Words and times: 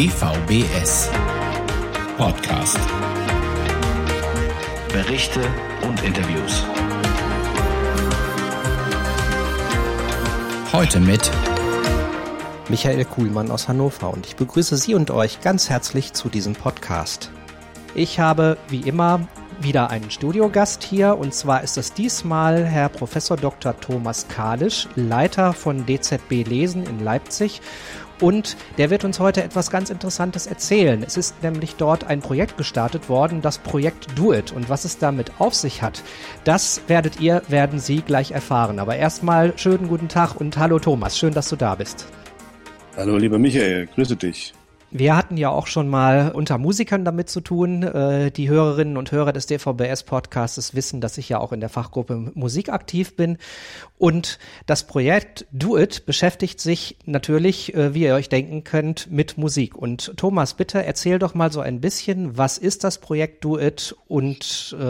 DVBS 0.00 1.10
Podcast. 2.16 2.78
Berichte 4.90 5.42
und 5.86 6.02
Interviews. 6.02 6.64
Heute 10.72 11.00
mit 11.00 11.30
Michael 12.70 13.04
Kuhlmann 13.04 13.50
aus 13.50 13.68
Hannover 13.68 14.10
und 14.10 14.24
ich 14.24 14.36
begrüße 14.36 14.78
Sie 14.78 14.94
und 14.94 15.10
euch 15.10 15.42
ganz 15.42 15.68
herzlich 15.68 16.14
zu 16.14 16.30
diesem 16.30 16.54
Podcast. 16.54 17.30
Ich 17.94 18.18
habe 18.18 18.56
wie 18.70 18.80
immer 18.80 19.28
wieder 19.60 19.90
einen 19.90 20.10
Studiogast 20.10 20.82
hier 20.82 21.18
und 21.18 21.34
zwar 21.34 21.62
ist 21.62 21.76
es 21.76 21.92
diesmal 21.92 22.64
Herr 22.64 22.88
Professor 22.88 23.36
Dr. 23.36 23.78
Thomas 23.78 24.28
Kalisch, 24.28 24.88
Leiter 24.94 25.52
von 25.52 25.84
DZB 25.84 26.46
Lesen 26.46 26.84
in 26.84 27.04
Leipzig 27.04 27.60
und 28.20 28.56
der 28.78 28.90
wird 28.90 29.04
uns 29.04 29.20
heute 29.20 29.42
etwas 29.42 29.70
ganz 29.70 29.90
Interessantes 29.90 30.46
erzählen. 30.46 31.02
Es 31.06 31.16
ist 31.16 31.42
nämlich 31.42 31.76
dort 31.76 32.04
ein 32.04 32.20
Projekt 32.20 32.56
gestartet 32.56 33.08
worden, 33.08 33.42
das 33.42 33.58
Projekt 33.58 34.06
Do 34.16 34.32
It. 34.32 34.52
Und 34.52 34.68
was 34.68 34.84
es 34.84 34.98
damit 34.98 35.32
auf 35.38 35.54
sich 35.54 35.82
hat, 35.82 36.02
das 36.44 36.82
werdet 36.88 37.20
ihr, 37.20 37.42
werden 37.48 37.78
Sie 37.78 38.02
gleich 38.02 38.32
erfahren. 38.32 38.78
Aber 38.78 38.96
erstmal 38.96 39.56
schönen 39.56 39.88
guten 39.88 40.08
Tag 40.08 40.34
und 40.36 40.58
hallo 40.58 40.78
Thomas, 40.78 41.18
schön, 41.18 41.34
dass 41.34 41.48
du 41.48 41.56
da 41.56 41.74
bist. 41.74 42.06
Hallo 42.96 43.16
lieber 43.16 43.38
Michael, 43.38 43.86
grüße 43.86 44.16
dich. 44.16 44.52
Wir 44.92 45.16
hatten 45.16 45.36
ja 45.36 45.50
auch 45.50 45.68
schon 45.68 45.88
mal 45.88 46.32
unter 46.32 46.58
Musikern 46.58 47.04
damit 47.04 47.30
zu 47.30 47.40
tun. 47.40 47.84
Äh, 47.84 48.32
die 48.32 48.48
Hörerinnen 48.48 48.96
und 48.96 49.12
Hörer 49.12 49.32
des 49.32 49.46
DVBS-Podcastes 49.46 50.74
wissen, 50.74 51.00
dass 51.00 51.16
ich 51.16 51.28
ja 51.28 51.38
auch 51.38 51.52
in 51.52 51.60
der 51.60 51.68
Fachgruppe 51.68 52.32
Musik 52.34 52.70
aktiv 52.70 53.14
bin. 53.14 53.38
Und 53.98 54.40
das 54.66 54.88
Projekt 54.88 55.46
Do 55.52 55.78
It 55.78 56.06
beschäftigt 56.06 56.60
sich 56.60 56.96
natürlich, 57.06 57.72
äh, 57.74 57.94
wie 57.94 58.02
ihr 58.02 58.14
euch 58.14 58.28
denken 58.28 58.64
könnt, 58.64 59.08
mit 59.12 59.38
Musik. 59.38 59.76
Und 59.76 60.16
Thomas, 60.16 60.54
bitte 60.54 60.84
erzähl 60.84 61.20
doch 61.20 61.34
mal 61.34 61.52
so 61.52 61.60
ein 61.60 61.80
bisschen, 61.80 62.36
was 62.36 62.58
ist 62.58 62.82
das 62.82 62.98
Projekt 62.98 63.44
Do 63.44 63.60
It 63.60 63.94
und 64.08 64.76
äh, 64.76 64.84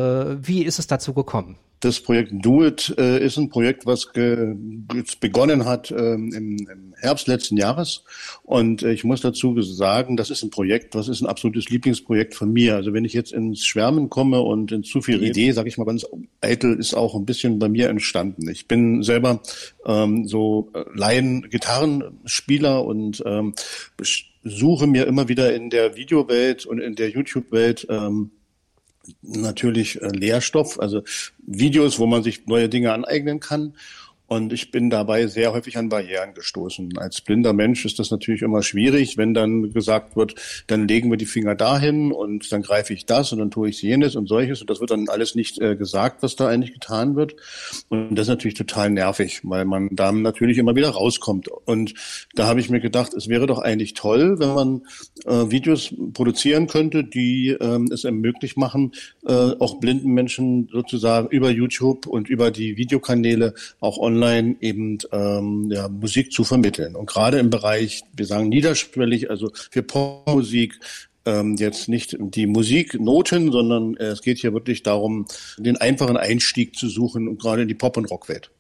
wie 0.46 0.62
ist 0.62 0.78
es 0.78 0.86
dazu 0.86 1.12
gekommen? 1.12 1.56
Das 1.81 1.98
Projekt 2.00 2.31
Do 2.33 2.62
It 2.62 2.95
äh, 2.98 3.25
ist 3.25 3.39
ein 3.39 3.48
Projekt, 3.48 3.86
was 3.86 4.12
begonnen 4.12 5.64
hat 5.64 5.91
ähm, 5.91 6.33
im, 6.34 6.59
im, 6.59 6.95
Herbst 7.00 7.27
letzten 7.27 7.56
Jahres. 7.56 8.05
Und 8.42 8.83
äh, 8.83 8.92
ich 8.92 9.05
muss 9.05 9.23
dazu 9.23 9.59
sagen, 9.62 10.19
das 10.19 10.28
ist 10.28 10.42
ein 10.42 10.51
Projekt, 10.51 10.95
was 10.95 11.08
ist 11.08 11.23
ein 11.23 11.27
absolutes 11.27 11.70
Lieblingsprojekt 11.70 12.34
von 12.34 12.53
mir. 12.53 12.77
Also 12.77 12.92
wenn 12.92 13.06
ich 13.06 13.14
jetzt 13.14 13.33
ins 13.33 13.64
Schwärmen 13.64 14.11
komme 14.11 14.42
und 14.42 14.70
in 14.70 14.84
zu 14.84 15.01
viel 15.01 15.23
Idee, 15.23 15.53
sage 15.53 15.70
ich 15.70 15.78
mal 15.78 15.86
ganz 15.86 16.06
eitel, 16.42 16.78
ist 16.78 16.92
auch 16.92 17.14
ein 17.14 17.25
bisschen 17.25 17.58
bei 17.58 17.70
mir 17.70 17.89
entstanden. 17.89 18.47
Ich 18.51 18.69
bin 18.69 19.03
selber 19.03 19.41
ähm, 19.86 20.28
so 20.28 20.70
äh, 20.75 20.84
Laien-Gitarrenspieler 20.92 22.84
und 22.84 23.23
ähm, 23.25 23.55
suche 24.45 24.86
mir 24.86 25.06
immer 25.06 25.28
wieder 25.28 25.55
in 25.55 25.70
der 25.70 25.97
Videowelt 25.97 26.67
und 26.67 26.78
in 26.78 26.95
der 26.95 27.08
YouTube-Welt 27.08 27.86
ähm, 27.89 28.33
natürlich 29.22 30.00
äh, 30.00 30.08
Lehrstoff, 30.08 30.78
also 30.78 31.02
Videos, 31.38 31.98
wo 31.98 32.06
man 32.06 32.22
sich 32.22 32.46
neue 32.46 32.68
Dinge 32.68 32.92
aneignen 32.92 33.40
kann. 33.40 33.74
Und 34.31 34.53
ich 34.53 34.70
bin 34.70 34.91
dabei 34.91 35.27
sehr 35.27 35.53
häufig 35.53 35.77
an 35.77 35.89
Barrieren 35.89 36.34
gestoßen. 36.34 36.97
Als 36.98 37.20
blinder 37.20 37.53
Mensch 37.53 37.84
ist 37.84 37.98
das 37.98 38.12
natürlich 38.12 38.42
immer 38.42 38.62
schwierig, 38.62 39.17
wenn 39.17 39.34
dann 39.34 39.73
gesagt 39.73 40.14
wird, 40.14 40.36
dann 40.69 40.86
legen 40.86 41.11
wir 41.11 41.17
die 41.17 41.27
Finger 41.27 41.56
dahin 41.56 42.12
und 42.12 42.53
dann 42.53 42.62
greife 42.62 42.95
ich 42.95 43.06
das 43.06 43.33
und 43.33 43.41
dann 43.41 43.51
tue 43.51 43.70
ich 43.70 43.83
jenes 43.83 44.14
und 44.14 44.28
solches. 44.28 44.61
Und 44.61 44.70
das 44.70 44.78
wird 44.78 44.92
dann 44.92 45.08
alles 45.08 45.34
nicht 45.34 45.61
äh, 45.61 45.75
gesagt, 45.75 46.23
was 46.23 46.36
da 46.36 46.47
eigentlich 46.47 46.73
getan 46.73 47.17
wird. 47.17 47.34
Und 47.89 48.14
das 48.14 48.27
ist 48.27 48.28
natürlich 48.28 48.55
total 48.55 48.91
nervig, 48.91 49.41
weil 49.42 49.64
man 49.64 49.89
da 49.91 50.12
natürlich 50.12 50.58
immer 50.58 50.77
wieder 50.77 50.91
rauskommt. 50.91 51.48
Und 51.48 51.95
da 52.36 52.46
habe 52.46 52.61
ich 52.61 52.70
mir 52.70 52.79
gedacht, 52.79 53.13
es 53.14 53.27
wäre 53.27 53.48
doch 53.48 53.58
eigentlich 53.58 53.95
toll, 53.95 54.39
wenn 54.39 54.55
man 54.55 54.83
äh, 55.24 55.51
Videos 55.51 55.92
produzieren 56.14 56.69
könnte, 56.69 57.02
die 57.02 57.48
äh, 57.48 57.80
es 57.92 58.05
ermöglicht 58.05 58.57
machen, 58.57 58.92
äh, 59.27 59.33
auch 59.33 59.80
blinden 59.80 60.13
Menschen 60.13 60.69
sozusagen 60.70 61.27
über 61.30 61.51
YouTube 61.51 62.07
und 62.07 62.30
über 62.30 62.52
die 62.52 62.77
Videokanäle 62.77 63.55
auch 63.80 63.98
online 63.98 64.20
online 64.20 64.57
eben 64.61 64.98
ähm, 65.13 65.70
ja, 65.70 65.89
Musik 65.89 66.33
zu 66.33 66.45
vermitteln. 66.45 66.95
Und 66.95 67.07
gerade 67.07 67.39
im 67.39 67.51
Bereich, 67.51 68.03
wir 68.14 68.27
sagen 68.27 68.48
niederschwellig, 68.48 69.31
also 69.31 69.51
für 69.70 69.83
Popmusik, 69.83 70.79
ähm, 71.27 71.57
jetzt 71.57 71.89
nicht 71.89 72.17
die 72.19 72.47
Musiknoten, 72.47 73.53
sondern 73.53 73.97
es 73.97 74.23
geht 74.23 74.39
hier 74.39 74.53
wirklich 74.53 74.83
darum, 74.83 75.27
den 75.58 75.77
einfachen 75.77 76.17
Einstieg 76.17 76.77
zu 76.77 76.89
suchen 76.89 77.29
und 77.29 77.41
gerade 77.41 77.63
in 77.63 77.69
die 77.69 77.75
Pop- 77.75 77.97
und 77.97 78.11
Rockwelt. 78.11 78.51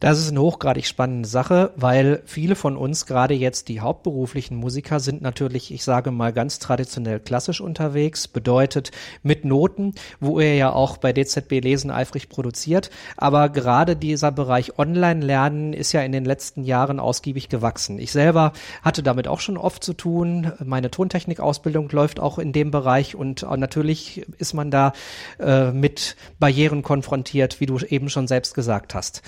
Das 0.00 0.18
ist 0.18 0.30
eine 0.30 0.40
hochgradig 0.40 0.86
spannende 0.86 1.28
Sache, 1.28 1.72
weil 1.76 2.22
viele 2.26 2.56
von 2.56 2.76
uns, 2.76 3.06
gerade 3.06 3.34
jetzt 3.34 3.68
die 3.68 3.80
hauptberuflichen 3.80 4.56
Musiker, 4.56 5.00
sind 5.00 5.22
natürlich, 5.22 5.72
ich 5.72 5.84
sage 5.84 6.10
mal, 6.10 6.32
ganz 6.32 6.58
traditionell 6.58 7.20
klassisch 7.20 7.60
unterwegs, 7.60 8.28
bedeutet 8.28 8.90
mit 9.22 9.44
Noten, 9.44 9.94
wo 10.20 10.40
ihr 10.40 10.54
ja 10.54 10.72
auch 10.72 10.96
bei 10.96 11.12
DZB 11.12 11.60
Lesen 11.60 11.90
eifrig 11.90 12.28
produziert. 12.28 12.90
Aber 13.16 13.48
gerade 13.48 13.96
dieser 13.96 14.32
Bereich 14.32 14.78
Online-Lernen 14.78 15.72
ist 15.72 15.92
ja 15.92 16.02
in 16.02 16.12
den 16.12 16.24
letzten 16.24 16.64
Jahren 16.64 17.00
ausgiebig 17.00 17.48
gewachsen. 17.48 17.98
Ich 17.98 18.12
selber 18.12 18.52
hatte 18.82 19.02
damit 19.02 19.28
auch 19.28 19.40
schon 19.40 19.56
oft 19.56 19.84
zu 19.84 19.94
tun. 19.94 20.52
Meine 20.64 20.90
Tontechnik-Ausbildung 20.90 21.88
läuft 21.90 22.20
auch 22.20 22.38
in 22.38 22.52
dem 22.52 22.70
Bereich 22.70 23.14
und 23.14 23.42
natürlich 23.42 24.26
ist 24.38 24.54
man 24.54 24.70
da 24.70 24.92
äh, 25.38 25.70
mit 25.70 26.16
Barrieren 26.38 26.82
konfrontiert, 26.82 27.60
wie 27.60 27.66
du 27.66 27.78
eben 27.78 28.08
schon 28.08 28.26
selbst 28.26 28.54
gesagt 28.54 28.94
hast. 28.94 29.22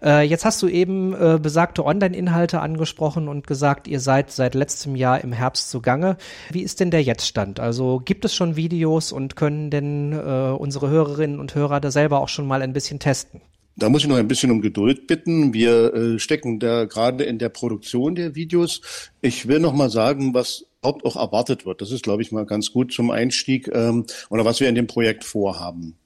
Äh, 0.00 0.11
äh, 0.12 0.22
jetzt 0.22 0.44
hast 0.44 0.60
du 0.62 0.68
eben 0.68 1.14
äh, 1.14 1.38
besagte 1.40 1.84
Online-Inhalte 1.84 2.60
angesprochen 2.60 3.28
und 3.28 3.46
gesagt, 3.46 3.88
ihr 3.88 4.00
seid 4.00 4.30
seit 4.30 4.54
letztem 4.54 4.96
Jahr 4.96 5.22
im 5.22 5.32
Herbst 5.32 5.70
zugange. 5.70 6.16
Wie 6.50 6.62
ist 6.62 6.80
denn 6.80 6.90
der 6.90 7.02
Jetztstand? 7.02 7.60
Also 7.60 8.00
gibt 8.04 8.24
es 8.24 8.34
schon 8.34 8.56
Videos 8.56 9.12
und 9.12 9.36
können 9.36 9.70
denn 9.70 10.12
äh, 10.12 10.50
unsere 10.50 10.90
Hörerinnen 10.90 11.40
und 11.40 11.54
Hörer 11.54 11.80
da 11.80 11.90
selber 11.90 12.20
auch 12.20 12.28
schon 12.28 12.46
mal 12.46 12.62
ein 12.62 12.72
bisschen 12.72 12.98
testen? 12.98 13.40
Da 13.76 13.88
muss 13.88 14.02
ich 14.02 14.08
noch 14.08 14.16
ein 14.16 14.28
bisschen 14.28 14.50
um 14.50 14.60
Geduld 14.60 15.06
bitten. 15.06 15.54
Wir 15.54 15.94
äh, 15.94 16.18
stecken 16.18 16.58
da 16.58 16.84
gerade 16.84 17.24
in 17.24 17.38
der 17.38 17.48
Produktion 17.48 18.14
der 18.14 18.34
Videos. 18.34 18.82
Ich 19.22 19.48
will 19.48 19.60
noch 19.60 19.72
mal 19.72 19.88
sagen, 19.88 20.34
was 20.34 20.66
überhaupt 20.82 21.04
auch 21.04 21.14
erwartet 21.14 21.64
wird. 21.64 21.80
Das 21.80 21.92
ist, 21.92 22.02
glaube 22.02 22.22
ich, 22.22 22.32
mal 22.32 22.44
ganz 22.44 22.72
gut 22.72 22.92
zum 22.92 23.10
Einstieg 23.10 23.70
ähm, 23.72 24.04
oder 24.30 24.44
was 24.44 24.58
wir 24.58 24.68
in 24.68 24.74
dem 24.74 24.88
Projekt 24.88 25.22
vorhaben. 25.22 25.96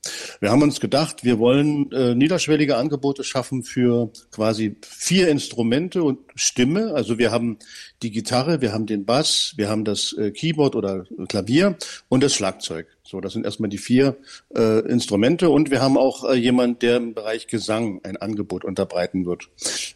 Wir 0.41 0.51
haben 0.51 0.63
uns 0.63 0.81
gedacht, 0.81 1.25
wir 1.25 1.39
wollen 1.39 1.91
äh, 1.93 2.15
niederschwellige 2.15 2.77
Angebote 2.77 3.25
schaffen 3.25 3.63
für 3.63 4.11
quasi 4.31 4.77
vier 4.83 5.29
Instrumente 5.29 6.03
und 6.03 6.19
Stimme. 6.35 6.93
Also 6.95 7.17
wir 7.17 7.33
haben 7.33 7.59
die 8.03 8.11
Gitarre, 8.11 8.61
wir 8.61 8.75
haben 8.75 8.85
den 8.85 9.07
Bass, 9.07 9.55
wir 9.57 9.71
haben 9.71 9.85
das 9.85 10.13
äh, 10.13 10.31
Keyboard 10.31 10.77
oder 10.77 11.07
Klavier 11.27 11.79
und 12.09 12.23
das 12.23 12.35
Schlagzeug. 12.35 12.87
So, 13.07 13.21
das 13.21 13.33
sind 13.33 13.45
erstmal 13.45 13.71
die 13.71 13.79
vier 13.79 14.17
äh, 14.55 14.81
Instrumente 14.81 15.49
und 15.51 15.71
wir 15.71 15.81
haben 15.81 15.97
auch 15.97 16.25
äh, 16.25 16.35
jemand, 16.35 16.83
der 16.83 16.97
im 16.97 17.15
Bereich 17.15 17.47
Gesang 17.47 18.01
ein 18.03 18.17
Angebot 18.17 18.65
unterbreiten 18.65 19.27
wird. 19.27 19.49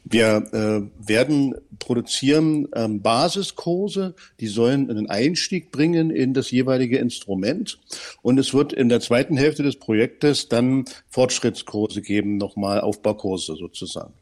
Wir 0.04 0.44
äh, 0.52 1.06
werden 1.06 1.56
produzieren 1.78 2.68
ähm, 2.74 3.02
Basiskurse, 3.02 4.14
die 4.38 4.46
sollen 4.46 4.90
einen 4.90 5.10
Einstieg 5.10 5.72
bringen 5.72 6.10
in 6.10 6.34
das 6.34 6.50
jeweilige 6.50 6.98
Instrument 6.98 7.78
und 8.22 8.38
es 8.38 8.54
wird 8.54 8.72
in 8.72 8.88
der 8.88 9.00
zweiten 9.00 9.36
Hälfte 9.36 9.62
des 9.62 9.76
Projektes 9.76 10.48
dann 10.48 10.84
Fortschrittskurse 11.08 12.02
geben, 12.02 12.36
nochmal 12.36 12.80
Aufbaukurse 12.80 13.56
sozusagen. 13.56 14.14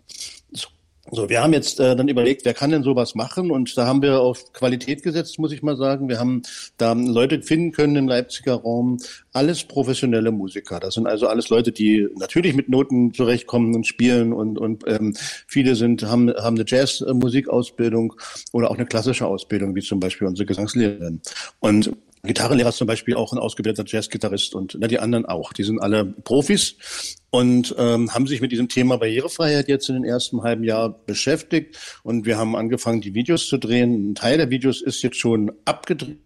So, 1.11 1.31
wir 1.31 1.43
haben 1.43 1.55
jetzt 1.55 1.81
äh, 1.81 1.97
dann 1.97 2.09
überlegt, 2.09 2.45
wer 2.45 2.53
kann 2.53 2.71
denn 2.71 2.83
sowas 2.83 3.15
machen? 3.15 3.51
Und 3.51 3.79
da 3.79 3.87
haben 3.87 4.03
wir 4.03 4.21
auf 4.21 4.53
Qualität 4.53 5.03
gesetzt, 5.03 5.39
muss 5.39 5.53
ich 5.53 5.63
mal 5.63 5.77
sagen. 5.77 6.09
Wir 6.09 6.19
haben 6.19 6.43
da 6.77 6.93
Leute 6.93 7.41
finden 7.41 7.73
können 7.73 7.97
im 7.97 8.09
Leipziger 8.09 8.55
Raum, 8.55 8.99
alles 9.33 9.65
professionelle 9.65 10.33
Musiker. 10.33 10.81
Das 10.81 10.95
sind 10.95 11.07
also 11.07 11.27
alles 11.27 11.49
Leute, 11.49 11.73
die 11.73 12.09
natürlich 12.17 12.55
mit 12.55 12.69
Noten 12.69 13.15
zurechtkommen 13.15 13.75
und 13.75 13.87
spielen 13.87 14.35
und 14.35 14.59
und 14.59 14.85
ähm, 14.87 15.15
viele 15.47 15.77
sind 15.77 16.03
haben 16.03 16.31
haben 16.31 16.57
eine 16.57 16.65
Jazzmusikausbildung 16.67 18.15
oder 18.53 18.71
auch 18.71 18.77
eine 18.77 18.87
klassische 18.87 19.27
Ausbildung, 19.27 19.75
wie 19.75 19.83
zum 19.83 20.01
Beispiel 20.01 20.27
unsere 20.27 20.47
Gesangslehrerin. 20.47 21.23
Und 21.61 21.93
Gitarrenlehrer 22.23 22.71
ist 22.71 22.77
zum 22.79 22.87
Beispiel 22.87 23.15
auch 23.15 23.33
ein 23.33 23.39
ausgebildeter 23.39 23.85
Jazzgitarrist 23.87 24.55
und 24.55 24.77
na, 24.81 24.87
die 24.87 24.99
anderen 24.99 25.27
auch. 25.27 25.53
Die 25.53 25.65
sind 25.65 25.81
alle 25.81 26.05
Profis 26.05 27.17
und 27.31 27.75
ähm, 27.79 28.13
haben 28.15 28.27
sich 28.27 28.41
mit 28.41 28.53
diesem 28.53 28.69
Thema 28.69 28.97
Barrierefreiheit 28.97 29.69
jetzt 29.69 29.89
in 29.89 29.97
den 29.97 30.05
ersten 30.05 30.43
halben 30.43 30.65
Jahr 30.65 30.91
beschäftigt. 30.91 31.79
Und 32.03 32.27
wir 32.27 32.39
haben 32.39 32.57
angefangen, 32.57 33.01
die 33.01 33.15
Videos 33.15 33.47
zu 33.47 33.59
drehen. 33.59 34.11
Ein 34.11 34.15
Teil 34.15 34.39
der 34.39 34.51
Videos 34.51 34.81
ist 34.81 35.03
jetzt 35.03 35.19
schon 35.19 35.53
abgedreht, 35.65 36.19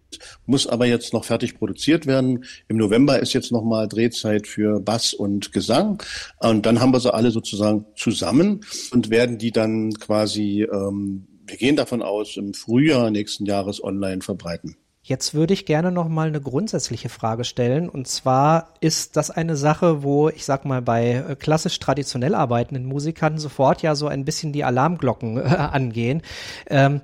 muss 0.45 0.65
aber 0.65 0.85
jetzt 0.85 1.13
noch 1.13 1.25
fertig 1.25 1.57
produziert 1.57 2.05
werden. 2.05 2.45
Im 2.69 2.77
November 2.77 3.19
ist 3.19 3.33
jetzt 3.33 3.51
nochmal 3.51 3.87
Drehzeit 3.87 4.47
für 4.47 4.79
Bass 4.79 5.13
und 5.13 5.51
Gesang. 5.51 6.01
Und 6.39 6.65
dann 6.65 6.79
haben 6.79 6.93
wir 6.93 6.99
sie 6.99 7.13
alle 7.13 7.31
sozusagen 7.31 7.85
zusammen 7.95 8.61
und 8.91 9.09
werden 9.09 9.37
die 9.37 9.51
dann 9.51 9.93
quasi, 9.93 10.63
ähm, 10.63 11.27
wir 11.45 11.57
gehen 11.57 11.75
davon 11.75 12.01
aus, 12.01 12.37
im 12.37 12.53
Frühjahr 12.53 13.11
nächsten 13.11 13.45
Jahres 13.45 13.83
online 13.83 14.21
verbreiten. 14.21 14.77
Jetzt 15.05 15.33
würde 15.33 15.53
ich 15.53 15.65
gerne 15.65 15.91
noch 15.91 16.07
mal 16.07 16.29
eine 16.29 16.39
grundsätzliche 16.39 17.09
Frage 17.09 17.43
stellen. 17.43 17.89
Und 17.89 18.07
zwar 18.07 18.69
ist 18.79 19.17
das 19.17 19.31
eine 19.31 19.57
Sache, 19.57 20.01
wo 20.01 20.29
ich 20.29 20.45
sag 20.45 20.63
mal 20.63 20.81
bei 20.81 21.25
äh, 21.27 21.35
klassisch 21.35 21.77
traditionell 21.79 22.33
arbeitenden 22.33 22.85
Musikern 22.85 23.37
sofort 23.37 23.81
ja 23.81 23.95
so 23.95 24.07
ein 24.07 24.23
bisschen 24.23 24.53
die 24.53 24.63
Alarmglocken 24.63 25.37
äh, 25.37 25.41
angehen. 25.41 26.21
Ähm, 26.69 27.01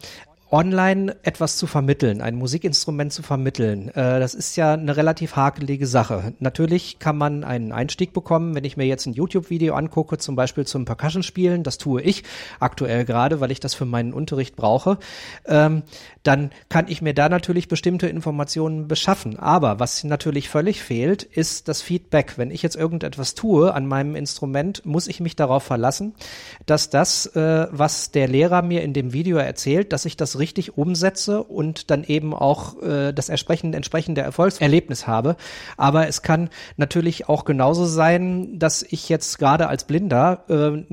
online 0.52 1.16
etwas 1.24 1.58
zu 1.58 1.68
vermitteln, 1.68 2.22
ein 2.22 2.36
Musikinstrument 2.36 3.14
zu 3.14 3.22
vermitteln, 3.22 3.90
äh, 3.90 4.20
das 4.20 4.34
ist 4.34 4.56
ja 4.56 4.74
eine 4.74 4.98
relativ 4.98 5.36
hakelige 5.36 5.86
Sache. 5.86 6.34
Natürlich 6.40 6.98
kann 7.00 7.18
man 7.18 7.44
einen 7.44 7.72
Einstieg 7.72 8.14
bekommen, 8.14 8.56
wenn 8.56 8.64
ich 8.64 8.76
mir 8.76 8.86
jetzt 8.86 9.06
ein 9.06 9.14
YouTube-Video 9.14 9.76
angucke, 9.76 10.18
zum 10.18 10.36
Beispiel 10.36 10.66
zum 10.66 10.86
Percussion-Spielen, 10.86 11.64
das 11.64 11.78
tue 11.78 12.02
ich 12.02 12.24
aktuell 12.60 13.06
gerade, 13.06 13.40
weil 13.42 13.52
ich 13.52 13.60
das 13.60 13.76
für 13.76 13.86
meinen 13.86 14.14
Unterricht 14.14 14.56
brauche, 14.56 14.98
ähm, 15.46 15.84
dann 16.24 16.52
kann 16.68 16.88
ich 16.88 17.02
mir 17.02 17.14
da 17.14 17.30
natürlich 17.30 17.68
bestimmte 17.68 18.08
Informationen 18.08 18.88
beschaffen. 18.88 19.38
Aber 19.38 19.80
was 19.80 20.04
natürlich 20.04 20.50
völlig 20.50 20.82
fehlt, 20.82 21.24
ist 21.24 21.68
das 21.68 21.82
Feedback. 21.82 22.38
Wenn 22.38 22.52
ich 22.52 22.62
jetzt 22.62 22.76
irgendetwas 22.76 23.36
tue 23.36 23.74
an 23.74 23.86
meinem 23.86 24.16
Instrument, 24.16 24.86
muss 24.86 25.08
ich 25.08 25.20
mich 25.20 25.36
darauf 25.36 25.64
verlassen, 25.64 26.16
dass 26.66 26.90
das, 26.90 27.28
äh, 27.36 27.68
was 27.72 28.12
der 28.12 28.28
Lehrer 28.28 28.62
mir 28.62 28.82
in 28.82 28.94
dem 28.94 29.14
Video 29.14 29.38
erzählt, 29.38 29.94
dass 29.94 30.06
ich 30.06 30.18
das 30.18 30.39
richtig 30.40 30.78
umsetze 30.78 31.44
und 31.44 31.92
dann 31.92 32.04
eben 32.04 32.34
auch 32.34 32.82
äh, 32.82 33.14
das 33.14 33.30
entsprechende, 33.30 33.76
entsprechende 33.76 34.22
Erfolgserlebnis 34.22 35.08
habe. 35.08 35.36
Aber 35.78 36.08
es 36.08 36.22
kann 36.22 36.50
natürlich 36.78 37.30
auch 37.30 37.46
genauso 37.46 37.86
sein, 37.86 38.58
dass 38.58 38.84
ich 38.84 39.10
jetzt 39.10 39.38
gerade 39.38 39.68
als 39.68 39.84
Blinder 39.84 40.44
äh, 40.50 40.84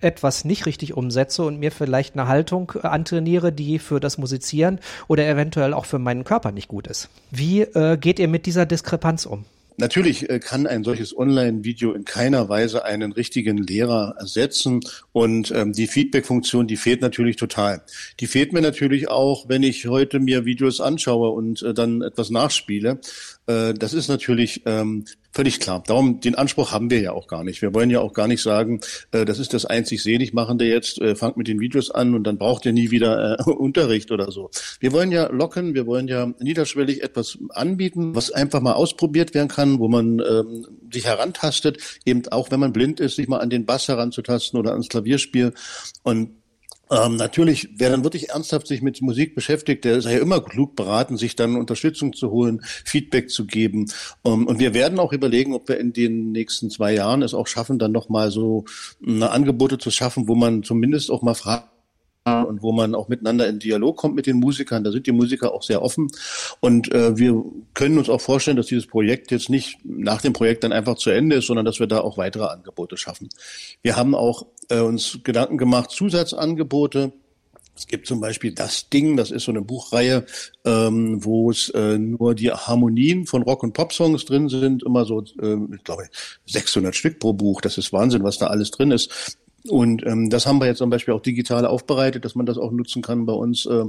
etwas 0.00 0.44
nicht 0.44 0.66
richtig 0.66 0.96
umsetze 0.96 1.44
und 1.44 1.58
mir 1.58 1.72
vielleicht 1.72 2.14
eine 2.14 2.28
Haltung 2.28 2.72
antrainiere, 2.82 3.52
die 3.52 3.78
für 3.78 4.00
das 4.00 4.18
Musizieren 4.18 4.80
oder 5.08 5.26
eventuell 5.26 5.74
auch 5.74 5.86
für 5.86 5.98
meinen 5.98 6.24
Körper 6.24 6.52
nicht 6.52 6.68
gut 6.68 6.86
ist. 6.86 7.08
Wie 7.30 7.62
äh, 7.62 7.96
geht 7.96 8.18
ihr 8.18 8.28
mit 8.28 8.46
dieser 8.46 8.66
Diskrepanz 8.66 9.26
um? 9.26 9.44
Natürlich 9.76 10.28
äh, 10.28 10.38
kann 10.38 10.66
ein 10.66 10.84
solches 10.84 11.16
Online-Video 11.16 11.92
in 11.92 12.04
keiner 12.04 12.48
Weise 12.48 12.84
einen 12.84 13.12
richtigen 13.12 13.58
Lehrer 13.58 14.14
ersetzen 14.18 14.80
und 15.12 15.50
ähm, 15.54 15.72
die 15.72 15.86
Feedback-Funktion, 15.86 16.66
die 16.66 16.76
fehlt 16.76 17.00
natürlich 17.00 17.36
total. 17.36 17.82
Die 18.20 18.26
fehlt 18.26 18.52
mir 18.52 18.60
natürlich 18.60 19.08
auch, 19.08 19.48
wenn 19.48 19.62
ich 19.62 19.86
heute 19.86 20.20
mir 20.20 20.44
Videos 20.44 20.80
anschaue 20.80 21.30
und 21.30 21.62
äh, 21.62 21.74
dann 21.74 22.02
etwas 22.02 22.30
nachspiele. 22.30 23.00
Äh, 23.52 23.74
das 23.74 23.94
ist 23.94 24.08
natürlich 24.08 24.62
ähm, 24.66 25.04
völlig 25.32 25.60
klar. 25.60 25.82
Darum, 25.86 26.20
den 26.20 26.34
Anspruch 26.34 26.72
haben 26.72 26.90
wir 26.90 27.00
ja 27.00 27.12
auch 27.12 27.26
gar 27.26 27.44
nicht. 27.44 27.62
Wir 27.62 27.74
wollen 27.74 27.90
ja 27.90 28.00
auch 28.00 28.12
gar 28.12 28.28
nicht 28.28 28.42
sagen, 28.42 28.80
äh, 29.12 29.24
das 29.24 29.38
ist 29.38 29.54
das 29.54 29.64
einzig 29.64 30.02
Seligmachende 30.02 30.66
jetzt, 30.66 31.00
äh, 31.00 31.14
fangt 31.14 31.36
mit 31.36 31.48
den 31.48 31.60
Videos 31.60 31.90
an 31.90 32.14
und 32.14 32.24
dann 32.24 32.38
braucht 32.38 32.66
ihr 32.66 32.72
nie 32.72 32.90
wieder 32.90 33.38
äh, 33.38 33.42
Unterricht 33.50 34.10
oder 34.10 34.30
so. 34.30 34.50
Wir 34.80 34.92
wollen 34.92 35.12
ja 35.12 35.28
locken, 35.28 35.74
wir 35.74 35.86
wollen 35.86 36.08
ja 36.08 36.32
niederschwellig 36.38 37.02
etwas 37.02 37.38
anbieten, 37.50 38.14
was 38.14 38.30
einfach 38.30 38.60
mal 38.60 38.74
ausprobiert 38.74 39.34
werden 39.34 39.48
kann, 39.48 39.78
wo 39.78 39.88
man 39.88 40.20
ähm, 40.20 40.66
sich 40.92 41.06
herantastet, 41.06 41.78
eben 42.04 42.22
auch 42.28 42.50
wenn 42.50 42.60
man 42.60 42.72
blind 42.72 43.00
ist, 43.00 43.16
sich 43.16 43.28
mal 43.28 43.38
an 43.38 43.50
den 43.50 43.66
Bass 43.66 43.88
heranzutasten 43.88 44.58
oder 44.58 44.72
ans 44.72 44.88
Klavierspiel. 44.88 45.54
Und 46.02 46.41
ähm, 46.92 47.16
natürlich, 47.16 47.70
wer 47.76 47.90
dann 47.90 48.04
wirklich 48.04 48.30
ernsthaft 48.30 48.66
sich 48.66 48.82
mit 48.82 49.00
Musik 49.00 49.34
beschäftigt, 49.34 49.84
der 49.84 49.96
ist 49.96 50.04
ja 50.04 50.18
immer 50.18 50.40
klug 50.40 50.76
beraten, 50.76 51.16
sich 51.16 51.36
dann 51.36 51.56
Unterstützung 51.56 52.12
zu 52.12 52.30
holen, 52.30 52.60
Feedback 52.84 53.30
zu 53.30 53.46
geben. 53.46 53.90
Ähm, 54.24 54.46
und 54.46 54.58
wir 54.58 54.74
werden 54.74 54.98
auch 54.98 55.12
überlegen, 55.12 55.54
ob 55.54 55.68
wir 55.68 55.78
in 55.80 55.92
den 55.92 56.32
nächsten 56.32 56.70
zwei 56.70 56.92
Jahren 56.92 57.22
es 57.22 57.34
auch 57.34 57.46
schaffen, 57.46 57.78
dann 57.78 57.92
nochmal 57.92 58.30
so 58.30 58.64
eine 59.04 59.30
Angebote 59.30 59.78
zu 59.78 59.90
schaffen, 59.90 60.28
wo 60.28 60.34
man 60.34 60.62
zumindest 60.62 61.10
auch 61.10 61.22
mal 61.22 61.34
fragt, 61.34 61.71
und 62.24 62.62
wo 62.62 62.72
man 62.72 62.94
auch 62.94 63.08
miteinander 63.08 63.48
in 63.48 63.58
Dialog 63.58 63.96
kommt 63.96 64.14
mit 64.14 64.26
den 64.26 64.38
Musikern. 64.38 64.84
Da 64.84 64.92
sind 64.92 65.06
die 65.06 65.12
Musiker 65.12 65.52
auch 65.52 65.62
sehr 65.62 65.82
offen. 65.82 66.08
Und 66.60 66.92
äh, 66.92 67.16
wir 67.16 67.42
können 67.74 67.98
uns 67.98 68.08
auch 68.08 68.20
vorstellen, 68.20 68.56
dass 68.56 68.66
dieses 68.66 68.86
Projekt 68.86 69.30
jetzt 69.32 69.50
nicht 69.50 69.78
nach 69.84 70.22
dem 70.22 70.32
Projekt 70.32 70.62
dann 70.62 70.72
einfach 70.72 70.96
zu 70.96 71.10
Ende 71.10 71.36
ist, 71.36 71.46
sondern 71.46 71.64
dass 71.64 71.80
wir 71.80 71.88
da 71.88 72.00
auch 72.00 72.18
weitere 72.18 72.44
Angebote 72.44 72.96
schaffen. 72.96 73.28
Wir 73.82 73.96
haben 73.96 74.14
auch 74.14 74.46
äh, 74.68 74.78
uns 74.78 75.18
Gedanken 75.24 75.58
gemacht, 75.58 75.90
Zusatzangebote. 75.90 77.12
Es 77.74 77.86
gibt 77.86 78.06
zum 78.06 78.20
Beispiel 78.20 78.52
das 78.52 78.90
Ding, 78.90 79.16
das 79.16 79.30
ist 79.30 79.44
so 79.44 79.50
eine 79.50 79.62
Buchreihe, 79.62 80.26
ähm, 80.64 81.24
wo 81.24 81.50
es 81.50 81.70
äh, 81.70 81.98
nur 81.98 82.34
die 82.34 82.50
Harmonien 82.50 83.26
von 83.26 83.42
Rock- 83.42 83.62
und 83.62 83.72
Pop-Songs 83.72 84.26
drin 84.26 84.50
sind, 84.50 84.82
immer 84.82 85.06
so, 85.06 85.22
äh, 85.40 85.56
ich 85.74 85.82
glaube, 85.82 86.04
600 86.46 86.94
Stück 86.94 87.18
pro 87.18 87.32
Buch. 87.32 87.62
Das 87.62 87.78
ist 87.78 87.92
Wahnsinn, 87.92 88.22
was 88.24 88.38
da 88.38 88.48
alles 88.48 88.70
drin 88.70 88.90
ist. 88.90 89.38
Und 89.68 90.04
ähm, 90.06 90.28
das 90.28 90.46
haben 90.46 90.60
wir 90.60 90.66
jetzt 90.66 90.78
zum 90.78 90.90
Beispiel 90.90 91.14
auch 91.14 91.20
digital 91.20 91.66
aufbereitet, 91.66 92.24
dass 92.24 92.34
man 92.34 92.46
das 92.46 92.58
auch 92.58 92.72
nutzen 92.72 93.02
kann 93.02 93.26
bei 93.26 93.32
uns 93.32 93.66
äh, 93.66 93.84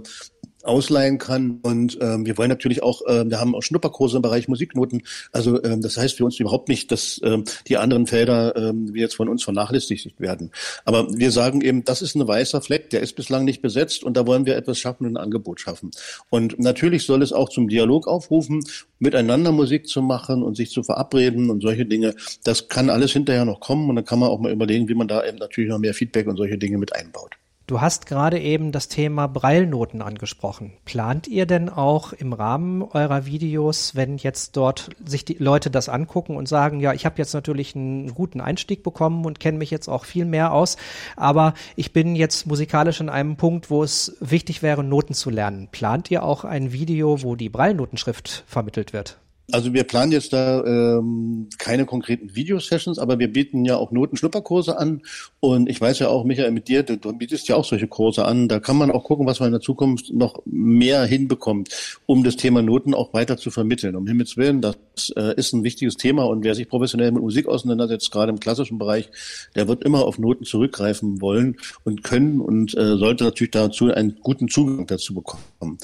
ausleihen 0.64 1.18
kann. 1.18 1.60
Und 1.62 1.98
ähm, 2.02 2.26
wir 2.26 2.38
wollen 2.38 2.50
natürlich 2.50 2.84
auch, 2.84 3.06
äh, 3.06 3.30
wir 3.30 3.40
haben 3.40 3.56
auch 3.56 3.62
Schnupperkurse 3.62 4.18
im 4.18 4.22
Bereich 4.22 4.48
Musiknoten. 4.48 5.04
Also 5.32 5.62
ähm, 5.64 5.82
das 5.82 5.98
heißt 5.98 6.18
für 6.18 6.26
uns 6.26 6.40
überhaupt 6.40 6.70
nicht, 6.70 6.92
dass 6.92 7.20
ähm, 7.24 7.44
die 7.68 7.78
anderen 7.78 8.08
Felder 8.08 8.56
ähm, 8.56 8.96
jetzt 8.96 9.16
von 9.16 9.30
uns 9.30 9.44
vernachlässigt 9.44 10.20
werden. 10.20 10.52
Aber 10.86 11.08
wir 11.14 11.32
sagen 11.32 11.62
eben, 11.62 11.84
das 11.84 12.02
ist 12.02 12.16
ein 12.16 12.28
weißer 12.28 12.62
Fleck, 12.62 12.90
der 12.90 13.02
ist 13.02 13.16
bislang 13.16 13.46
nicht 13.46 13.62
besetzt 13.62 14.04
und 14.04 14.16
da 14.16 14.26
wollen 14.26 14.46
wir 14.46 14.56
etwas 14.56 14.80
schaffen 14.80 15.06
und 15.06 15.18
ein 15.18 15.24
Angebot 15.24 15.60
schaffen. 15.60 15.92
Und 16.30 16.60
natürlich 16.60 17.06
soll 17.06 17.22
es 17.22 17.34
auch 17.34 17.50
zum 17.50 17.68
Dialog 17.68 18.08
aufrufen, 18.08 18.64
miteinander 19.00 19.52
Musik 19.52 19.88
zu 19.88 20.02
machen 20.02 20.44
und 20.44 20.56
sich 20.56 20.72
zu 20.72 20.84
verabreden 20.84 21.50
und 21.50 21.62
solche 21.62 21.86
Dinge. 21.86 22.16
Das 22.44 22.70
kann 22.70 22.90
alles 22.90 23.12
hinterher 23.12 23.46
noch 23.46 23.60
kommen 23.60 23.90
und 23.90 23.96
dann 23.96 24.06
kann 24.06 24.20
man 24.20 24.30
auch 24.30 24.40
mal 24.40 24.52
überlegen, 24.52 24.88
wie 24.88 24.96
man 24.96 25.08
da 25.08 25.26
eben 25.26 25.38
natürlich 25.38 25.70
noch 25.70 25.80
mehr 25.80 25.94
Feedback 25.94 26.28
und 26.28 26.38
solche 26.38 26.58
Dinge 26.58 26.78
mit 26.78 26.96
einbaut. 26.96 27.38
Du 27.66 27.80
hast 27.80 28.08
gerade 28.08 28.42
eben 28.42 28.74
das 28.74 28.90
Thema 28.90 29.28
Breilnoten 29.28 30.02
angesprochen. 30.02 30.74
Plant 30.84 31.30
ihr 31.30 31.46
denn 31.46 31.70
auch 31.70 32.12
im 32.12 32.34
Rahmen 32.34 32.84
eurer 32.84 33.26
Videos, 33.26 33.96
wenn 33.96 34.18
jetzt 34.18 34.58
dort 34.58 34.90
sich 35.06 35.24
die 35.24 35.36
Leute 35.36 35.72
das 35.72 35.88
angucken 35.88 36.36
und 36.36 36.50
sagen, 36.50 36.82
ja, 36.82 36.92
ich 36.92 37.06
habe 37.06 37.20
jetzt 37.20 37.34
natürlich 37.34 37.74
einen 37.74 38.14
guten 38.14 38.42
Einstieg 38.42 38.84
bekommen 38.84 39.24
und 39.24 39.40
kenne 39.40 39.60
mich 39.60 39.72
jetzt 39.72 39.88
auch 39.88 40.04
viel 40.04 40.26
mehr 40.26 40.52
aus, 40.52 40.76
aber 41.16 41.54
ich 41.78 41.94
bin 41.94 42.18
jetzt 42.18 42.48
musikalisch 42.48 43.00
an 43.00 43.08
einem 43.08 43.38
Punkt, 43.38 43.70
wo 43.70 43.82
es 43.82 44.18
wichtig 44.20 44.62
wäre, 44.62 44.84
Noten 44.84 45.14
zu 45.14 45.30
lernen. 45.30 45.70
Plant 45.72 46.12
ihr 46.12 46.24
auch 46.24 46.44
ein 46.44 46.74
Video, 46.74 47.24
wo 47.24 47.38
die 47.38 47.48
Breilnotenschrift 47.48 48.44
vermittelt 48.46 48.92
wird? 48.92 49.20
Also 49.52 49.74
wir 49.74 49.84
planen 49.84 50.14
jetzt 50.14 50.32
da 50.32 50.64
ähm, 50.64 51.50
keine 51.58 51.86
konkreten 51.86 52.34
Videosessions, 52.34 52.98
aber 52.98 53.20
wir 53.20 53.32
bieten 53.32 53.66
ja 53.66 53.76
auch 53.76 53.92
Notenschnupperkurse 53.92 54.78
an. 54.78 55.02
Und 55.42 55.70
ich 55.70 55.82
weiß 55.82 56.00
ja 56.00 56.08
auch, 56.08 56.24
Michael, 56.24 56.52
mit 56.52 56.70
dir, 56.70 56.84
du, 56.84 56.98
du 56.98 57.12
bietest 57.12 57.50
ja 57.50 57.58
auch 57.58 57.66
solche 57.66 57.88
Kurse 57.88 58.24
an. 58.24 58.48
Da 58.48 58.62
kann 58.62 58.78
man 58.78 58.90
auch 58.90 59.04
gucken, 59.04 59.26
was 59.26 59.42
man 59.42 59.48
in 59.48 59.54
der 59.54 59.62
Zukunft 59.62 60.14
noch 60.14 60.42
mehr 60.46 61.04
hinbekommt, 61.04 61.70
um 62.06 62.24
das 62.24 62.38
Thema 62.38 62.62
Noten 62.62 62.94
auch 62.94 63.14
weiter 63.14 63.36
zu 63.36 63.52
vermitteln. 63.52 63.98
Um 63.98 64.08
Himmels 64.08 64.38
Willen, 64.38 64.62
das 64.62 64.78
äh, 65.18 65.36
ist 65.36 65.52
ein 65.52 65.66
wichtiges 65.66 65.98
Thema. 65.98 66.24
Und 66.24 66.46
wer 66.46 66.56
sich 66.56 66.70
professionell 66.70 67.12
mit 67.12 67.22
Musik 67.22 67.48
auseinandersetzt, 67.48 68.12
gerade 68.12 68.32
im 68.32 68.40
klassischen 68.40 68.78
Bereich, 68.78 69.10
der 69.56 69.68
wird 69.68 69.84
immer 69.84 70.06
auf 70.06 70.20
Noten 70.20 70.46
zurückgreifen 70.46 71.20
wollen 71.20 71.58
und 71.84 72.04
können 72.04 72.40
und 72.40 72.78
äh, 72.78 72.96
sollte 72.96 73.26
natürlich 73.26 73.52
dazu 73.52 73.92
einen 73.92 74.16
guten 74.22 74.48
Zugang 74.48 74.88
dazu 74.88 75.14
bekommen. 75.14 75.78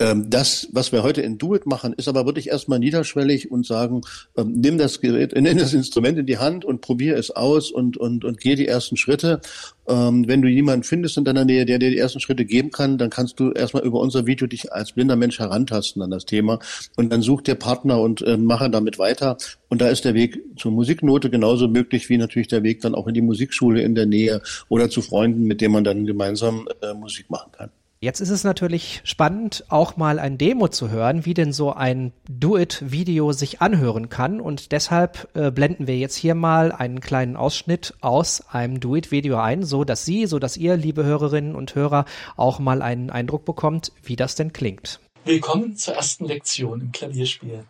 Ähm, 0.00 0.30
das, 0.30 0.68
was 0.72 0.92
wir 0.92 1.02
heute 1.02 1.22
in 1.22 1.38
Do 1.38 1.56
It 1.56 1.66
machen, 1.66 1.92
ist 1.92 2.06
aber 2.06 2.24
wirklich 2.24 2.48
erstmal 2.48 2.78
niederschwellig 2.78 3.50
und 3.50 3.66
sagen, 3.66 4.02
ähm, 4.36 4.52
nimm 4.52 4.78
das 4.78 5.00
Gerät, 5.00 5.32
nimm 5.40 5.58
das 5.58 5.74
Instrument 5.74 6.18
in 6.18 6.26
die 6.26 6.38
Hand 6.38 6.64
und 6.64 6.80
probier 6.80 7.16
es 7.16 7.32
aus 7.32 7.72
und, 7.72 7.96
und, 7.96 8.24
und 8.24 8.38
geh 8.40 8.54
die 8.54 8.68
ersten 8.68 8.96
Schritte. 8.96 9.40
Ähm, 9.88 10.28
wenn 10.28 10.40
du 10.40 10.48
jemanden 10.48 10.84
findest 10.84 11.16
in 11.16 11.24
deiner 11.24 11.44
Nähe, 11.44 11.64
der 11.64 11.80
dir 11.80 11.90
die 11.90 11.98
ersten 11.98 12.20
Schritte 12.20 12.44
geben 12.44 12.70
kann, 12.70 12.96
dann 12.96 13.10
kannst 13.10 13.40
du 13.40 13.50
erstmal 13.50 13.84
über 13.84 13.98
unser 13.98 14.26
Video 14.26 14.46
dich 14.46 14.72
als 14.72 14.92
blinder 14.92 15.16
Mensch 15.16 15.40
herantasten 15.40 16.00
an 16.00 16.10
das 16.10 16.26
Thema 16.26 16.60
und 16.96 17.10
dann 17.10 17.22
such 17.22 17.42
dir 17.42 17.56
Partner 17.56 18.00
und 18.00 18.22
äh, 18.22 18.36
mache 18.36 18.70
damit 18.70 19.00
weiter. 19.00 19.36
Und 19.68 19.80
da 19.80 19.88
ist 19.88 20.04
der 20.04 20.14
Weg 20.14 20.40
zur 20.56 20.70
Musiknote 20.70 21.28
genauso 21.28 21.66
möglich 21.66 22.08
wie 22.08 22.18
natürlich 22.18 22.48
der 22.48 22.62
Weg 22.62 22.82
dann 22.82 22.94
auch 22.94 23.08
in 23.08 23.14
die 23.14 23.20
Musikschule 23.20 23.82
in 23.82 23.96
der 23.96 24.06
Nähe 24.06 24.42
oder 24.68 24.90
zu 24.90 25.02
Freunden, 25.02 25.44
mit 25.44 25.60
denen 25.60 25.72
man 25.72 25.84
dann 25.84 26.06
gemeinsam 26.06 26.68
äh, 26.82 26.94
Musik 26.94 27.30
machen 27.30 27.50
kann. 27.50 27.70
Jetzt 28.00 28.20
ist 28.20 28.30
es 28.30 28.44
natürlich 28.44 29.00
spannend, 29.02 29.64
auch 29.70 29.96
mal 29.96 30.20
ein 30.20 30.38
Demo 30.38 30.68
zu 30.68 30.88
hören, 30.88 31.26
wie 31.26 31.34
denn 31.34 31.52
so 31.52 31.72
ein 31.72 32.12
Do-It-Video 32.28 33.32
sich 33.32 33.60
anhören 33.60 34.08
kann. 34.08 34.40
Und 34.40 34.70
deshalb 34.70 35.28
äh, 35.34 35.50
blenden 35.50 35.88
wir 35.88 35.98
jetzt 35.98 36.14
hier 36.14 36.36
mal 36.36 36.70
einen 36.70 37.00
kleinen 37.00 37.36
Ausschnitt 37.36 37.94
aus 38.00 38.40
einem 38.52 38.78
Do-It-Video 38.78 39.38
ein, 39.38 39.64
so 39.64 39.82
dass 39.82 40.04
Sie, 40.04 40.26
so 40.26 40.38
dass 40.38 40.56
ihr, 40.56 40.76
liebe 40.76 41.02
Hörerinnen 41.02 41.56
und 41.56 41.74
Hörer, 41.74 42.04
auch 42.36 42.60
mal 42.60 42.82
einen 42.82 43.10
Eindruck 43.10 43.44
bekommt, 43.44 43.90
wie 44.04 44.14
das 44.14 44.36
denn 44.36 44.52
klingt. 44.52 45.00
Willkommen 45.24 45.76
zur 45.76 45.94
ersten 45.94 46.24
Lektion 46.26 46.80
im 46.80 46.92
Klavierspiel. 46.92 47.64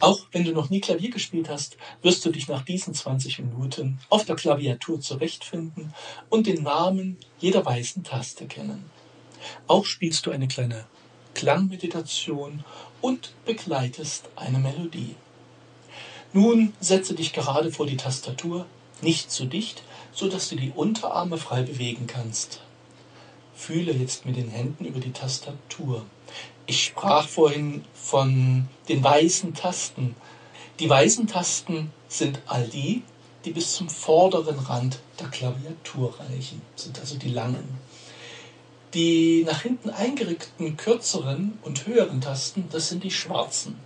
Auch 0.00 0.20
wenn 0.32 0.44
du 0.44 0.52
noch 0.52 0.70
nie 0.70 0.80
Klavier 0.80 1.10
gespielt 1.10 1.50
hast, 1.50 1.76
wirst 2.00 2.24
du 2.24 2.30
dich 2.30 2.48
nach 2.48 2.62
diesen 2.62 2.94
20 2.94 3.40
Minuten 3.40 3.98
auf 4.08 4.24
der 4.24 4.36
Klaviatur 4.36 4.98
zurechtfinden 4.98 5.92
und 6.30 6.46
den 6.46 6.62
Namen 6.62 7.18
jeder 7.38 7.66
weißen 7.66 8.02
Taste 8.02 8.46
kennen. 8.46 8.95
Auch 9.66 9.84
spielst 9.84 10.26
du 10.26 10.30
eine 10.30 10.48
kleine 10.48 10.86
Klangmeditation 11.34 12.64
und 13.00 13.32
begleitest 13.44 14.28
eine 14.36 14.58
Melodie. 14.58 15.16
Nun 16.32 16.72
setze 16.80 17.14
dich 17.14 17.32
gerade 17.32 17.70
vor 17.70 17.86
die 17.86 17.96
Tastatur, 17.96 18.66
nicht 19.02 19.30
zu 19.30 19.44
dicht, 19.44 19.82
so 20.12 20.28
dass 20.28 20.48
du 20.48 20.56
die 20.56 20.72
Unterarme 20.74 21.36
frei 21.36 21.62
bewegen 21.62 22.06
kannst. 22.06 22.60
Fühle 23.54 23.92
jetzt 23.92 24.26
mit 24.26 24.36
den 24.36 24.48
Händen 24.48 24.84
über 24.84 25.00
die 25.00 25.12
Tastatur. 25.12 26.04
Ich 26.66 26.84
sprach 26.84 27.28
vorhin 27.28 27.84
von 27.94 28.68
den 28.88 29.02
weißen 29.04 29.54
Tasten. 29.54 30.16
Die 30.80 30.88
weißen 30.88 31.26
Tasten 31.26 31.92
sind 32.08 32.40
all 32.46 32.66
die, 32.66 33.02
die 33.44 33.52
bis 33.52 33.74
zum 33.74 33.88
vorderen 33.88 34.58
Rand 34.58 34.98
der 35.20 35.28
Klaviatur 35.28 36.18
reichen, 36.18 36.60
sind 36.74 36.98
also 36.98 37.16
die 37.16 37.28
langen. 37.28 37.78
Die 38.96 39.44
nach 39.44 39.60
hinten 39.60 39.90
eingerückten 39.90 40.78
kürzeren 40.78 41.58
und 41.60 41.86
höheren 41.86 42.22
Tasten, 42.22 42.64
das 42.72 42.88
sind 42.88 43.04
die 43.04 43.10
schwarzen. 43.10 43.78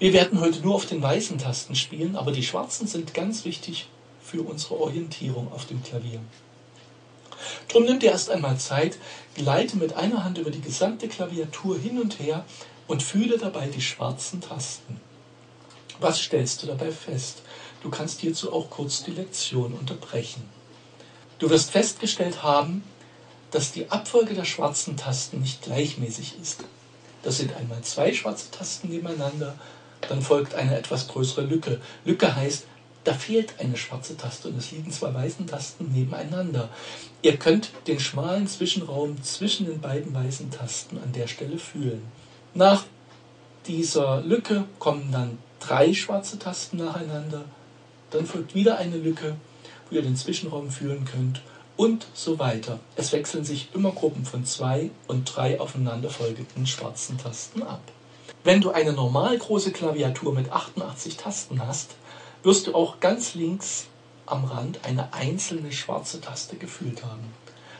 Wir 0.00 0.12
werden 0.12 0.40
heute 0.40 0.58
nur 0.58 0.74
auf 0.74 0.86
den 0.86 1.00
weißen 1.00 1.38
Tasten 1.38 1.76
spielen, 1.76 2.16
aber 2.16 2.32
die 2.32 2.42
schwarzen 2.42 2.88
sind 2.88 3.14
ganz 3.14 3.44
wichtig 3.44 3.86
für 4.20 4.42
unsere 4.42 4.80
Orientierung 4.80 5.52
auf 5.52 5.66
dem 5.66 5.84
Klavier. 5.84 6.18
Drum 7.68 7.84
nimm 7.84 8.00
dir 8.00 8.10
erst 8.10 8.28
einmal 8.28 8.58
Zeit, 8.58 8.98
gleite 9.36 9.76
mit 9.76 9.92
einer 9.92 10.24
Hand 10.24 10.38
über 10.38 10.50
die 10.50 10.60
gesamte 10.60 11.06
Klaviatur 11.06 11.78
hin 11.78 12.00
und 12.00 12.18
her 12.18 12.44
und 12.88 13.04
fühle 13.04 13.38
dabei 13.38 13.68
die 13.68 13.80
schwarzen 13.80 14.40
Tasten. 14.40 15.00
Was 16.00 16.20
stellst 16.20 16.64
du 16.64 16.66
dabei 16.66 16.90
fest? 16.90 17.42
Du 17.84 17.88
kannst 17.88 18.20
hierzu 18.20 18.52
auch 18.52 18.68
kurz 18.68 19.04
die 19.04 19.12
Lektion 19.12 19.74
unterbrechen. 19.74 20.42
Du 21.38 21.48
wirst 21.50 21.70
festgestellt 21.70 22.42
haben, 22.42 22.82
dass 23.50 23.72
die 23.72 23.90
Abfolge 23.90 24.34
der 24.34 24.44
schwarzen 24.44 24.96
Tasten 24.96 25.40
nicht 25.40 25.62
gleichmäßig 25.62 26.36
ist. 26.40 26.64
Das 27.22 27.38
sind 27.38 27.54
einmal 27.54 27.82
zwei 27.82 28.12
schwarze 28.12 28.50
Tasten 28.50 28.88
nebeneinander, 28.88 29.54
dann 30.08 30.22
folgt 30.22 30.54
eine 30.54 30.78
etwas 30.78 31.08
größere 31.08 31.42
Lücke. 31.42 31.80
Lücke 32.04 32.34
heißt, 32.34 32.64
da 33.04 33.14
fehlt 33.14 33.54
eine 33.58 33.76
schwarze 33.76 34.16
Taste 34.16 34.48
und 34.48 34.58
es 34.58 34.70
liegen 34.72 34.90
zwei 34.90 35.12
weißen 35.12 35.46
Tasten 35.46 35.90
nebeneinander. 35.92 36.68
Ihr 37.22 37.36
könnt 37.36 37.70
den 37.86 38.00
schmalen 38.00 38.46
Zwischenraum 38.46 39.22
zwischen 39.22 39.66
den 39.66 39.80
beiden 39.80 40.14
weißen 40.14 40.50
Tasten 40.50 40.98
an 40.98 41.12
der 41.12 41.26
Stelle 41.26 41.58
fühlen. 41.58 42.02
Nach 42.54 42.84
dieser 43.66 44.20
Lücke 44.22 44.64
kommen 44.78 45.12
dann 45.12 45.38
drei 45.60 45.92
schwarze 45.94 46.38
Tasten 46.38 46.78
nacheinander, 46.78 47.44
dann 48.10 48.26
folgt 48.26 48.54
wieder 48.54 48.78
eine 48.78 48.96
Lücke, 48.96 49.36
wo 49.88 49.96
ihr 49.96 50.02
den 50.02 50.16
Zwischenraum 50.16 50.70
fühlen 50.70 51.04
könnt 51.04 51.42
und 51.80 52.06
so 52.12 52.38
weiter. 52.38 52.78
Es 52.94 53.10
wechseln 53.12 53.42
sich 53.42 53.70
immer 53.72 53.92
Gruppen 53.92 54.26
von 54.26 54.44
zwei 54.44 54.90
und 55.08 55.24
drei 55.24 55.58
aufeinanderfolgenden 55.58 56.66
schwarzen 56.66 57.16
Tasten 57.16 57.62
ab. 57.62 57.80
Wenn 58.44 58.60
du 58.60 58.70
eine 58.70 58.92
normal 58.92 59.38
große 59.38 59.72
Klaviatur 59.72 60.34
mit 60.34 60.52
88 60.52 61.16
Tasten 61.16 61.66
hast, 61.66 61.92
wirst 62.42 62.66
du 62.66 62.74
auch 62.74 63.00
ganz 63.00 63.32
links 63.34 63.86
am 64.26 64.44
Rand 64.44 64.80
eine 64.84 65.14
einzelne 65.14 65.72
schwarze 65.72 66.20
Taste 66.20 66.56
gefühlt 66.56 67.02
haben. 67.02 67.32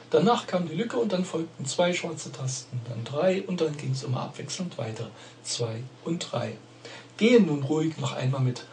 Danach 0.09 0.47
kam 0.47 0.66
die 0.66 0.76
Lücke 0.76 0.97
und 0.97 1.12
dann 1.12 1.26
folgten 1.26 1.66
zwei 1.66 1.92
schwarze 1.92 2.33
Tasten, 2.33 2.80
dann 2.88 3.04
drei 3.04 3.42
und 3.42 3.61
dann 3.61 3.76
ging 3.76 3.90
es 3.90 4.02
immer 4.02 4.23
abwechselnd 4.23 4.78
weiter. 4.78 5.11
Zwei 5.45 5.83
und 6.07 6.33
drei. 6.33 6.57
Gehe 7.19 7.38
nun 7.38 7.64
ruhig 7.64 7.99
noch 7.99 8.14
einmal 8.14 8.40
mit 8.40 8.64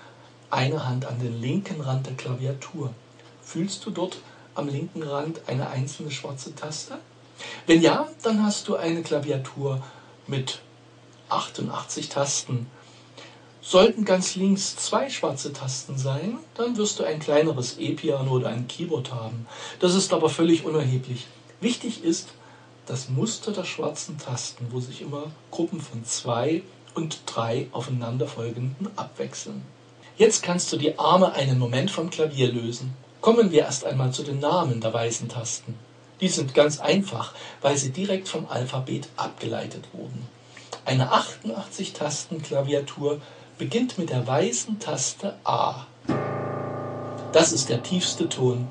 einer 0.49 0.87
Hand 0.87 1.03
an 1.05 1.19
den 1.19 1.41
linken 1.41 1.81
Rand 1.81 2.07
der 2.07 2.15
Klaviatur. 2.15 2.93
Fühlst 3.43 3.85
du 3.85 3.91
dort 3.91 4.19
am 4.57 4.67
linken 4.67 5.03
Rand 5.03 5.41
eine 5.47 5.69
einzelne 5.69 6.11
schwarze 6.11 6.55
Taste? 6.55 6.97
Wenn 7.65 7.81
ja, 7.81 8.07
dann 8.23 8.43
hast 8.43 8.67
du 8.67 8.75
eine 8.75 9.03
Klaviatur 9.03 9.83
mit 10.27 10.59
88 11.29 12.09
Tasten 12.09 12.67
Sollten 13.69 14.05
ganz 14.05 14.35
links 14.35 14.77
zwei 14.77 15.09
schwarze 15.09 15.51
Tasten 15.51 15.97
sein, 15.97 16.37
dann 16.55 16.77
wirst 16.77 16.99
du 16.99 17.03
ein 17.03 17.19
kleineres 17.19 17.77
E-Piano 17.77 18.31
oder 18.31 18.47
ein 18.47 18.69
Keyboard 18.69 19.11
haben. 19.11 19.45
Das 19.81 19.93
ist 19.93 20.13
aber 20.13 20.29
völlig 20.29 20.63
unerheblich. 20.63 21.27
Wichtig 21.59 22.01
ist 22.01 22.29
das 22.85 23.09
Muster 23.09 23.51
der 23.51 23.65
schwarzen 23.65 24.17
Tasten, 24.19 24.67
wo 24.71 24.79
sich 24.79 25.01
immer 25.01 25.33
Gruppen 25.51 25.81
von 25.81 26.05
zwei 26.05 26.63
und 26.95 27.19
drei 27.25 27.67
aufeinanderfolgenden 27.73 28.87
abwechseln. 28.95 29.61
Jetzt 30.17 30.43
kannst 30.43 30.71
du 30.71 30.77
die 30.77 30.97
Arme 30.97 31.33
einen 31.33 31.59
Moment 31.59 31.91
vom 31.91 32.09
Klavier 32.09 32.49
lösen. 32.49 32.93
Kommen 33.27 33.51
wir 33.51 33.63
erst 33.63 33.83
einmal 33.83 34.13
zu 34.13 34.23
den 34.23 34.39
Namen 34.39 34.79
der 34.79 34.93
weißen 34.93 35.27
Tasten. 35.27 35.75
Die 36.21 36.29
sind 36.29 36.53
ganz 36.53 36.79
einfach, 36.79 37.33
weil 37.61 37.75
sie 37.75 37.91
direkt 37.91 38.29
vom 38.29 38.47
Alphabet 38.47 39.09
abgeleitet 39.17 39.83
wurden. 39.91 40.25
Eine 40.85 41.11
88-Tasten-Klaviatur 41.11 43.19
beginnt 43.57 43.97
mit 43.97 44.11
der 44.11 44.25
weißen 44.25 44.79
Taste 44.79 45.35
A. 45.43 45.87
Das 47.33 47.51
ist 47.51 47.67
der 47.67 47.83
tiefste 47.83 48.29
Ton. 48.29 48.69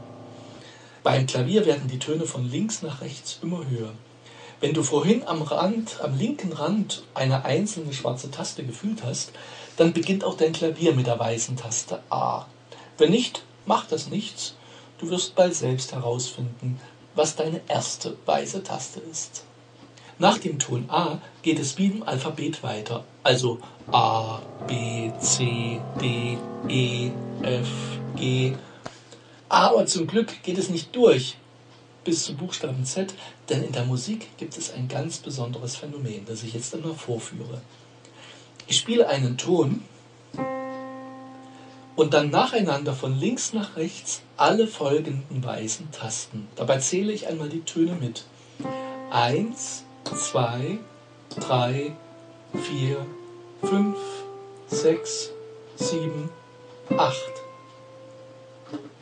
Beim 1.03 1.27
Klavier 1.27 1.67
werden 1.67 1.89
die 1.89 1.99
Töne 1.99 2.25
von 2.25 2.51
links 2.51 2.81
nach 2.81 3.03
rechts 3.03 3.39
immer 3.43 3.69
höher. 3.69 3.93
Wenn 4.61 4.73
du 4.73 4.83
vorhin 4.83 5.29
am 5.29 5.43
Rand, 5.43 6.01
am 6.01 6.17
linken 6.17 6.55
Rand 6.55 7.03
eine 7.13 7.45
einzelne 7.45 7.93
schwarze 7.93 8.31
Taste 8.31 8.65
gefühlt 8.65 9.05
hast, 9.05 9.33
dann 9.77 9.93
beginnt 9.93 10.25
auch 10.25 10.39
dein 10.39 10.55
Klavier 10.55 10.95
mit 10.95 11.09
der 11.09 11.19
weißen 11.19 11.59
Taste 11.59 12.01
A. 12.09 12.47
Wenn 12.97 13.11
nicht, 13.11 13.43
macht 13.67 13.93
das 13.93 14.09
nichts. 14.09 14.55
Du 14.99 15.11
wirst 15.11 15.35
bald 15.35 15.55
selbst 15.55 15.93
herausfinden, 15.93 16.81
was 17.15 17.37
deine 17.37 17.61
erste 17.69 18.17
weiße 18.25 18.63
Taste 18.63 19.01
ist. 19.01 19.45
Nach 20.19 20.39
dem 20.39 20.59
Ton 20.59 20.89
A 20.89 21.21
geht 21.43 21.59
es 21.59 21.77
wie 21.77 21.87
im 21.87 22.03
Alphabet 22.03 22.63
weiter, 22.63 23.05
also 23.23 23.59
A, 23.93 24.41
B, 24.67 25.13
C, 25.21 25.79
D, 26.01 26.39
E, 26.69 27.11
F, 27.43 27.69
G. 28.17 28.55
Aber 29.51 29.85
zum 29.85 30.07
Glück 30.07 30.43
geht 30.43 30.57
es 30.57 30.71
nicht 30.71 30.97
durch 30.97 31.37
bis 32.03 32.25
zum 32.25 32.37
Buchstaben 32.37 32.85
Z, 32.85 33.13
denn 33.51 33.63
in 33.63 33.73
der 33.73 33.85
Musik 33.85 34.29
gibt 34.39 34.57
es 34.57 34.73
ein 34.73 34.89
ganz 34.89 35.19
besonderes 35.19 35.77
Phänomen, 35.77 36.25
das 36.25 36.45
ich 36.45 36.55
jetzt 36.55 36.75
einmal 36.75 36.95
vorführe. 36.95 37.61
Ich 38.69 38.79
spiele 38.79 39.09
einen 39.09 39.37
Ton 39.37 39.83
und 41.97 42.13
dann 42.13 42.31
nacheinander 42.31 42.93
von 42.93 43.19
links 43.19 43.55
nach 43.55 43.77
rechts 43.77 44.23
alle 44.37 44.67
folgenden 44.67 45.43
weißen 45.43 45.91
Tasten. 45.91 46.47
Dabei 46.55 46.79
zähle 46.79 47.13
ich 47.13 47.27
einmal 47.27 47.49
die 47.49 47.63
Töne 47.63 47.95
mit. 47.95 48.25
Eins, 49.11 49.85
zwei, 50.05 50.79
drei, 51.31 51.97
vier, 52.53 53.05
fünf, 53.63 53.97
sechs, 54.69 55.31
sieben, 55.77 56.29
acht. 56.97 57.33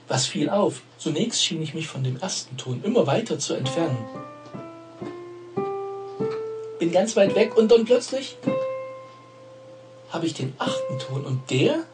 Was 0.07 0.27
fiel 0.27 0.49
auf? 0.49 0.83
Zunächst 0.99 1.45
schien 1.45 1.63
ich 1.63 1.75
mich 1.75 1.89
von 1.89 2.05
dem 2.05 2.19
ersten 2.19 2.57
Ton 2.57 2.83
immer 2.85 3.07
weiter 3.07 3.39
zu 3.39 3.55
entfernen. 3.55 3.99
Bin 6.79 6.93
ganz 6.93 7.17
weit 7.17 7.35
weg 7.35 7.57
und 7.57 7.73
dann 7.73 7.85
plötzlich 7.85 8.37
habe 10.11 10.27
ich 10.27 10.35
den 10.35 10.55
achten 10.59 10.99
Ton 11.01 11.25
und 11.25 11.51
der 11.51 11.85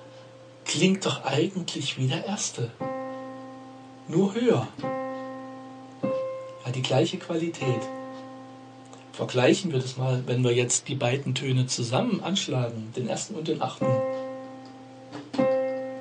klingt 0.65 1.07
doch 1.07 1.25
eigentlich 1.25 1.99
wie 1.99 2.09
der 2.09 2.27
erste. 2.27 2.71
Nur 4.09 4.35
höher. 4.35 4.69
Hat 6.65 6.75
die 6.75 6.83
gleiche 6.83 7.19
Qualität. 7.19 7.81
Vergleichen 9.13 9.73
wir 9.73 9.81
das 9.81 9.97
mal, 9.97 10.23
wenn 10.27 10.43
wir 10.43 10.53
jetzt 10.53 10.89
die 10.89 10.95
beiden 10.95 11.35
Töne 11.35 11.67
zusammen 11.67 12.23
anschlagen, 12.23 12.93
den 12.97 13.09
ersten 13.09 13.35
und 13.35 13.49
den 13.49 13.61
achten. 13.61 13.87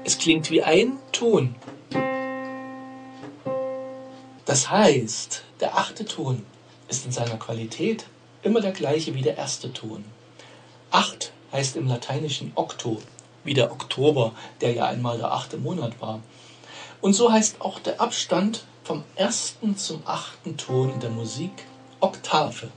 Es 0.05 0.17
klingt 0.17 0.49
wie 0.49 0.63
ein 0.63 0.97
Ton. 1.11 1.55
Das 4.45 4.69
heißt, 4.71 5.43
der 5.59 5.77
achte 5.77 6.05
Ton 6.05 6.45
ist 6.87 7.05
in 7.05 7.11
seiner 7.11 7.37
Qualität 7.37 8.05
immer 8.41 8.61
der 8.61 8.71
gleiche 8.71 9.13
wie 9.13 9.21
der 9.21 9.37
erste 9.37 9.71
Ton. 9.73 10.03
Acht 10.91 11.33
heißt 11.51 11.75
im 11.75 11.87
Lateinischen 11.87 12.51
Okto, 12.55 12.99
wie 13.43 13.53
der 13.53 13.71
Oktober, 13.71 14.33
der 14.61 14.73
ja 14.73 14.85
einmal 14.85 15.17
der 15.17 15.31
achte 15.31 15.57
Monat 15.57 15.99
war. 16.01 16.19
Und 17.01 17.13
so 17.13 17.31
heißt 17.31 17.61
auch 17.61 17.79
der 17.79 18.01
Abstand 18.01 18.63
vom 18.83 19.03
ersten 19.15 19.77
zum 19.77 20.01
achten 20.05 20.57
Ton 20.57 20.91
in 20.93 20.99
der 20.99 21.11
Musik 21.11 21.51
Oktave. 21.99 22.69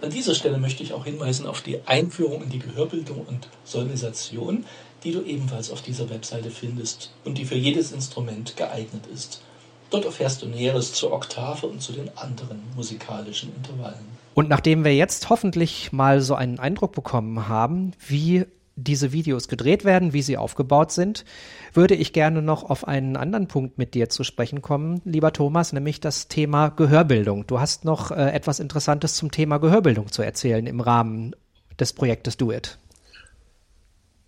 An 0.00 0.10
dieser 0.10 0.34
Stelle 0.34 0.58
möchte 0.58 0.82
ich 0.82 0.92
auch 0.92 1.04
hinweisen 1.04 1.46
auf 1.46 1.60
die 1.60 1.80
Einführung 1.86 2.42
in 2.42 2.50
die 2.50 2.58
Gehörbildung 2.58 3.24
und 3.26 3.48
Solisation, 3.64 4.64
die 5.04 5.12
du 5.12 5.22
ebenfalls 5.22 5.70
auf 5.70 5.82
dieser 5.82 6.10
Webseite 6.10 6.50
findest 6.50 7.12
und 7.24 7.38
die 7.38 7.44
für 7.44 7.54
jedes 7.54 7.92
Instrument 7.92 8.56
geeignet 8.56 9.06
ist. 9.12 9.42
Dort 9.90 10.04
erfährst 10.04 10.42
du 10.42 10.46
Näheres 10.46 10.94
zur 10.94 11.12
Oktave 11.12 11.66
und 11.66 11.80
zu 11.80 11.92
den 11.92 12.10
anderen 12.16 12.60
musikalischen 12.74 13.54
Intervallen. 13.54 14.16
Und 14.34 14.48
nachdem 14.48 14.84
wir 14.84 14.94
jetzt 14.94 15.30
hoffentlich 15.30 15.92
mal 15.92 16.20
so 16.20 16.34
einen 16.34 16.58
Eindruck 16.58 16.92
bekommen 16.92 17.48
haben, 17.48 17.92
wie 18.06 18.46
diese 18.76 19.12
Videos 19.12 19.48
gedreht 19.48 19.84
werden, 19.84 20.12
wie 20.12 20.22
sie 20.22 20.36
aufgebaut 20.36 20.92
sind, 20.92 21.24
würde 21.72 21.94
ich 21.94 22.12
gerne 22.12 22.42
noch 22.42 22.68
auf 22.68 22.86
einen 22.86 23.16
anderen 23.16 23.48
Punkt 23.48 23.78
mit 23.78 23.94
dir 23.94 24.08
zu 24.10 24.22
sprechen 24.22 24.62
kommen, 24.62 25.00
lieber 25.04 25.32
Thomas, 25.32 25.72
nämlich 25.72 26.00
das 26.00 26.28
Thema 26.28 26.68
Gehörbildung. 26.68 27.46
Du 27.46 27.58
hast 27.58 27.84
noch 27.84 28.10
äh, 28.10 28.30
etwas 28.30 28.60
Interessantes 28.60 29.14
zum 29.14 29.30
Thema 29.30 29.58
Gehörbildung 29.58 30.12
zu 30.12 30.22
erzählen 30.22 30.66
im 30.66 30.80
Rahmen 30.80 31.34
des 31.80 31.94
Projektes 31.94 32.36
Do 32.36 32.52
It. 32.52 32.78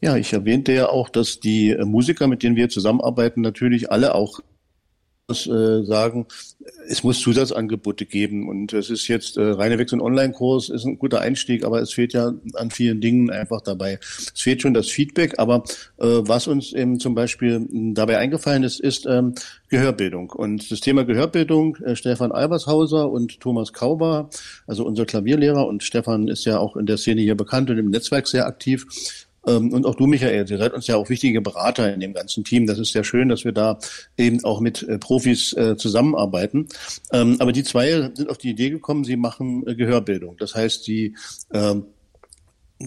Ja, 0.00 0.16
ich 0.16 0.32
erwähnte 0.32 0.72
ja 0.72 0.88
auch, 0.88 1.08
dass 1.08 1.40
die 1.40 1.76
Musiker, 1.84 2.26
mit 2.26 2.42
denen 2.42 2.56
wir 2.56 2.68
zusammenarbeiten, 2.68 3.40
natürlich 3.40 3.90
alle 3.90 4.14
auch 4.14 4.40
äh, 5.28 5.34
sagen, 5.82 6.26
es 6.88 7.02
muss 7.02 7.20
Zusatzangebote 7.20 8.06
geben 8.06 8.48
und 8.48 8.72
es 8.72 8.90
ist 8.90 9.08
jetzt 9.08 9.36
äh, 9.36 9.42
reine 9.42 9.78
Wechsel- 9.78 10.00
und 10.00 10.06
Online-Kurs 10.06 10.68
ist 10.68 10.84
ein 10.84 10.98
guter 10.98 11.20
Einstieg, 11.20 11.64
aber 11.64 11.80
es 11.80 11.92
fehlt 11.92 12.12
ja 12.12 12.32
an 12.54 12.70
vielen 12.70 13.00
Dingen 13.00 13.30
einfach 13.30 13.60
dabei. 13.60 13.98
Es 14.34 14.40
fehlt 14.40 14.62
schon 14.62 14.74
das 14.74 14.88
Feedback, 14.88 15.38
aber 15.38 15.64
äh, 15.98 16.06
was 16.06 16.46
uns 16.46 16.72
eben 16.72 16.98
zum 16.98 17.14
Beispiel 17.14 17.66
dabei 17.94 18.18
eingefallen 18.18 18.62
ist, 18.62 18.80
ist 18.80 19.06
ähm, 19.06 19.34
Gehörbildung 19.68 20.30
und 20.30 20.70
das 20.70 20.80
Thema 20.80 21.04
Gehörbildung. 21.04 21.76
Äh, 21.76 21.96
Stefan 21.96 22.32
Albershauser 22.32 23.10
und 23.10 23.40
Thomas 23.40 23.72
Kauber, 23.72 24.30
also 24.66 24.84
unser 24.84 25.06
Klavierlehrer 25.06 25.66
und 25.66 25.82
Stefan 25.82 26.28
ist 26.28 26.44
ja 26.44 26.58
auch 26.58 26.76
in 26.76 26.86
der 26.86 26.96
Szene 26.96 27.20
hier 27.20 27.36
bekannt 27.36 27.70
und 27.70 27.78
im 27.78 27.90
Netzwerk 27.90 28.28
sehr 28.28 28.46
aktiv 28.46 28.86
und 29.56 29.86
auch 29.86 29.94
du, 29.94 30.06
Michael, 30.06 30.48
ihr 30.48 30.58
seid 30.58 30.74
uns 30.74 30.86
ja 30.86 30.96
auch 30.96 31.08
wichtige 31.08 31.40
Berater 31.40 31.92
in 31.92 32.00
dem 32.00 32.12
ganzen 32.12 32.44
Team. 32.44 32.66
Das 32.66 32.78
ist 32.78 32.94
ja 32.94 33.04
schön, 33.04 33.28
dass 33.28 33.44
wir 33.44 33.52
da 33.52 33.78
eben 34.16 34.44
auch 34.44 34.60
mit 34.60 34.82
äh, 34.82 34.98
Profis 34.98 35.52
äh, 35.54 35.76
zusammenarbeiten. 35.76 36.68
Ähm, 37.12 37.36
aber 37.38 37.52
die 37.52 37.64
zwei 37.64 38.10
sind 38.14 38.28
auf 38.30 38.38
die 38.38 38.50
Idee 38.50 38.70
gekommen, 38.70 39.04
sie 39.04 39.16
machen 39.16 39.66
äh, 39.66 39.74
Gehörbildung. 39.74 40.36
Das 40.38 40.54
heißt, 40.54 40.84
sie 40.84 41.14
ähm, 41.52 41.84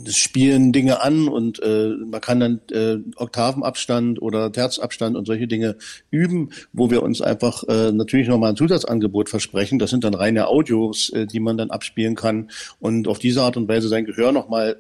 spielen 0.08 0.72
Dinge 0.72 1.02
an 1.02 1.28
und 1.28 1.62
äh, 1.62 1.90
man 1.90 2.22
kann 2.22 2.40
dann 2.40 2.62
äh, 2.72 2.98
Oktavenabstand 3.18 4.22
oder 4.22 4.52
Terzabstand 4.52 5.18
und 5.18 5.26
solche 5.26 5.48
Dinge 5.48 5.76
üben, 6.10 6.52
wo 6.72 6.90
wir 6.90 7.04
uns 7.04 7.22
einfach 7.22 7.64
äh, 7.68 7.92
natürlich 7.92 8.30
nochmal 8.30 8.52
ein 8.52 8.56
Zusatzangebot 8.56 9.30
versprechen. 9.30 9.80
Das 9.80 9.90
sind 9.90 10.04
dann 10.04 10.14
reine 10.14 10.48
Audios, 10.48 11.10
äh, 11.10 11.28
die 11.28 11.42
man 11.42 11.58
dann 11.58 11.72
abspielen 11.72 12.16
kann 12.16 12.52
und 12.80 13.08
auf 13.08 13.20
diese 13.20 13.42
Art 13.42 13.58
und 13.58 13.68
Weise 13.68 13.90
sein 13.90 14.06
Gehör 14.06 14.32
nochmal 14.32 14.78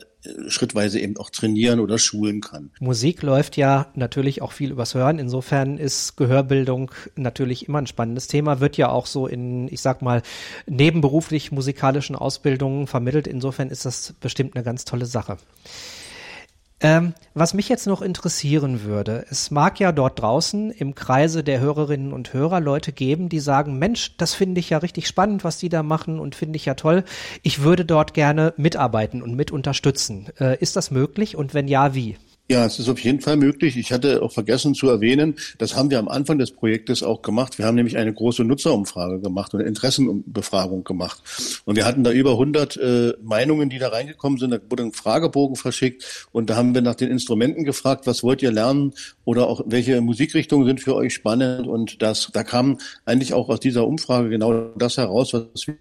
schrittweise 0.47 0.99
eben 0.99 1.17
auch 1.17 1.29
trainieren 1.29 1.79
oder 1.79 1.97
schulen 1.97 2.41
kann. 2.41 2.71
Musik 2.79 3.23
läuft 3.23 3.57
ja 3.57 3.87
natürlich 3.95 4.41
auch 4.41 4.51
viel 4.51 4.71
übers 4.71 4.93
Hören. 4.93 5.19
Insofern 5.19 5.77
ist 5.77 6.15
Gehörbildung 6.17 6.91
natürlich 7.15 7.67
immer 7.67 7.79
ein 7.79 7.87
spannendes 7.87 8.27
Thema, 8.27 8.59
wird 8.59 8.77
ja 8.77 8.89
auch 8.89 9.07
so 9.07 9.27
in, 9.27 9.67
ich 9.67 9.81
sag 9.81 10.01
mal, 10.01 10.21
nebenberuflich 10.67 11.51
musikalischen 11.51 12.15
Ausbildungen 12.15 12.87
vermittelt. 12.87 13.27
Insofern 13.27 13.69
ist 13.69 13.85
das 13.85 14.13
bestimmt 14.19 14.55
eine 14.55 14.63
ganz 14.63 14.85
tolle 14.85 15.05
Sache. 15.05 15.37
Ähm, 16.83 17.13
was 17.35 17.53
mich 17.53 17.69
jetzt 17.69 17.85
noch 17.85 18.01
interessieren 18.01 18.83
würde, 18.83 19.25
es 19.29 19.51
mag 19.51 19.79
ja 19.79 19.91
dort 19.91 20.19
draußen 20.19 20.71
im 20.71 20.95
Kreise 20.95 21.43
der 21.43 21.59
Hörerinnen 21.59 22.11
und 22.11 22.33
Hörer 22.33 22.59
Leute 22.59 22.91
geben, 22.91 23.29
die 23.29 23.39
sagen, 23.39 23.77
Mensch, 23.77 24.17
das 24.17 24.33
finde 24.33 24.59
ich 24.59 24.71
ja 24.71 24.79
richtig 24.79 25.07
spannend, 25.07 25.43
was 25.43 25.59
die 25.59 25.69
da 25.69 25.83
machen 25.83 26.19
und 26.19 26.33
finde 26.33 26.57
ich 26.57 26.65
ja 26.65 26.73
toll. 26.73 27.03
Ich 27.43 27.61
würde 27.61 27.85
dort 27.85 28.15
gerne 28.15 28.55
mitarbeiten 28.57 29.21
und 29.21 29.35
mit 29.35 29.51
unterstützen. 29.51 30.29
Äh, 30.39 30.57
ist 30.57 30.75
das 30.75 30.89
möglich 30.89 31.35
und 31.35 31.53
wenn 31.53 31.67
ja, 31.67 31.93
wie? 31.93 32.17
Ja, 32.51 32.65
es 32.65 32.79
ist 32.79 32.89
auf 32.89 32.99
jeden 32.99 33.21
Fall 33.21 33.37
möglich. 33.37 33.77
Ich 33.77 33.93
hatte 33.93 34.21
auch 34.21 34.33
vergessen 34.33 34.75
zu 34.75 34.89
erwähnen, 34.89 35.35
das 35.57 35.77
haben 35.77 35.89
wir 35.89 35.99
am 35.99 36.09
Anfang 36.09 36.37
des 36.37 36.51
Projektes 36.51 37.01
auch 37.01 37.21
gemacht. 37.21 37.57
Wir 37.57 37.65
haben 37.65 37.75
nämlich 37.75 37.95
eine 37.95 38.13
große 38.13 38.43
Nutzerumfrage 38.43 39.21
gemacht 39.21 39.53
und 39.53 39.61
Interessenbefragung 39.61 40.83
gemacht. 40.83 41.21
Und 41.63 41.77
wir 41.77 41.85
hatten 41.85 42.03
da 42.03 42.11
über 42.11 42.31
100 42.31 42.75
äh, 42.75 43.13
Meinungen, 43.23 43.69
die 43.69 43.79
da 43.79 43.87
reingekommen 43.87 44.37
sind. 44.37 44.49
Da 44.49 44.59
wurde 44.69 44.83
ein 44.83 44.91
Fragebogen 44.91 45.55
verschickt 45.55 46.27
und 46.33 46.49
da 46.49 46.57
haben 46.57 46.75
wir 46.75 46.81
nach 46.81 46.95
den 46.95 47.09
Instrumenten 47.09 47.63
gefragt, 47.63 48.05
was 48.05 48.21
wollt 48.21 48.41
ihr 48.41 48.51
lernen 48.51 48.95
oder 49.23 49.47
auch 49.47 49.61
welche 49.67 50.01
Musikrichtungen 50.01 50.67
sind 50.67 50.81
für 50.81 50.93
euch 50.93 51.13
spannend. 51.13 51.67
Und 51.67 52.01
das, 52.01 52.31
da 52.33 52.43
kam 52.43 52.79
eigentlich 53.05 53.33
auch 53.33 53.47
aus 53.47 53.61
dieser 53.61 53.87
Umfrage 53.87 54.27
genau 54.27 54.71
das 54.75 54.97
heraus, 54.97 55.31
was 55.31 55.67
wir 55.67 55.77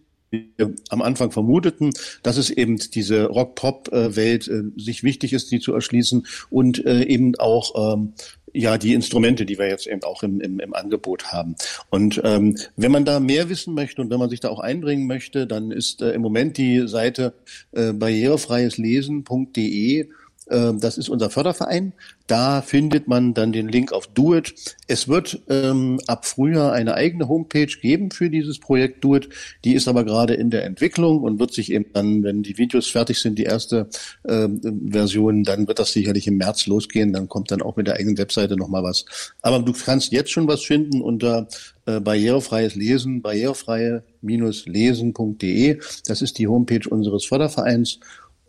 am 0.89 1.03
Anfang 1.03 1.33
vermuteten, 1.33 1.91
dass 2.23 2.37
es 2.37 2.51
eben 2.51 2.79
diese 2.79 3.27
Rock-Pop-Welt 3.27 4.49
äh, 4.49 4.63
sich 4.77 5.03
wichtig 5.03 5.33
ist, 5.33 5.51
die 5.51 5.61
zu 5.61 5.75
erschließen 5.75 6.27
und 6.51 6.85
äh, 6.87 7.03
eben 7.03 7.35
auch 7.37 7.95
ähm, 7.95 8.13
ja 8.53 8.79
die 8.79 8.95
Instrumente, 8.95 9.47
die 9.47 9.59
wir 9.59 9.69
jetzt 9.69 9.87
eben 9.87 10.03
auch 10.03 10.23
im, 10.23 10.41
im, 10.41 10.61
im 10.61 10.75
Angebot 10.75 11.33
haben. 11.33 11.57
Und 11.91 12.21
ähm, 12.25 12.57
wenn 12.77 12.93
man 12.93 13.05
da 13.05 13.21
mehr 13.21 13.49
wissen 13.49 13.75
möchte 13.75 14.03
und 14.03 14.11
wenn 14.11 14.19
man 14.19 14.31
sich 14.31 14.41
da 14.41 14.49
auch 14.51 14.61
einbringen 14.61 15.07
möchte, 15.07 15.47
dann 15.47 15.71
ist 15.71 16.03
äh, 16.03 16.11
im 16.13 16.23
Moment 16.23 16.59
die 16.59 16.89
Seite 16.89 17.35
äh, 17.73 17.93
barrierefreieslesen.de 17.93 20.09
das 20.51 20.99
ist 20.99 21.09
unser 21.09 21.31
Förderverein. 21.31 21.93
Da 22.27 22.61
findet 22.63 23.07
man 23.09 23.35
dann 23.35 23.53
den 23.53 23.69
Link 23.69 23.93
auf 23.93 24.07
Do 24.07 24.37
It. 24.37 24.55
Es 24.87 25.09
wird 25.09 25.43
ähm, 25.49 25.99
ab 26.07 26.27
Frühjahr 26.27 26.73
eine 26.73 26.95
eigene 26.95 27.29
Homepage 27.29 27.67
geben 27.67 28.13
für 28.13 28.31
dieses 28.31 28.61
Projekt 28.61 29.03
Do 29.03 29.17
It. 29.17 29.31
Die 29.65 29.75
ist 29.75 29.89
aber 29.89 30.05
gerade 30.05 30.35
in 30.35 30.51
der 30.51 30.65
Entwicklung 30.65 31.23
und 31.23 31.41
wird 31.41 31.53
sich 31.53 31.73
eben 31.73 31.87
dann, 31.93 32.23
wenn 32.23 32.45
die 32.45 32.57
Videos 32.57 32.87
fertig 32.89 33.19
sind, 33.19 33.37
die 33.39 33.45
erste 33.45 33.89
ähm, 34.29 34.61
Version, 34.91 35.43
dann 35.43 35.67
wird 35.67 35.81
das 35.81 35.93
sicherlich 35.93 36.29
im 36.29 36.37
März 36.37 36.67
losgehen. 36.67 37.13
Dann 37.13 37.29
kommt 37.29 37.51
dann 37.51 37.63
auch 37.63 37.77
mit 37.77 37.89
der 37.89 37.97
eigenen 37.97 38.19
Webseite 38.19 38.57
nochmal 38.57 38.85
was. 38.85 39.05
Aber 39.43 39.59
du 39.59 39.73
kannst 39.73 40.13
jetzt 40.13 40.31
schon 40.31 40.47
was 40.47 40.63
finden 40.63 41.01
unter 41.01 41.49
äh, 41.87 41.99
barrierefreies 41.99 42.77
Lesen, 42.77 43.23
barrierefreie-lesen.de. 43.23 45.81
Das 46.07 46.23
ist 46.23 46.39
die 46.39 46.47
Homepage 46.47 46.89
unseres 46.89 47.25
Fördervereins. 47.25 47.99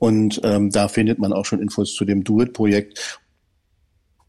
Und 0.01 0.41
ähm, 0.43 0.71
da 0.71 0.87
findet 0.87 1.19
man 1.19 1.31
auch 1.31 1.45
schon 1.45 1.61
Infos 1.61 1.93
zu 1.93 2.05
dem 2.05 2.23
Do-It-Projekt 2.23 3.19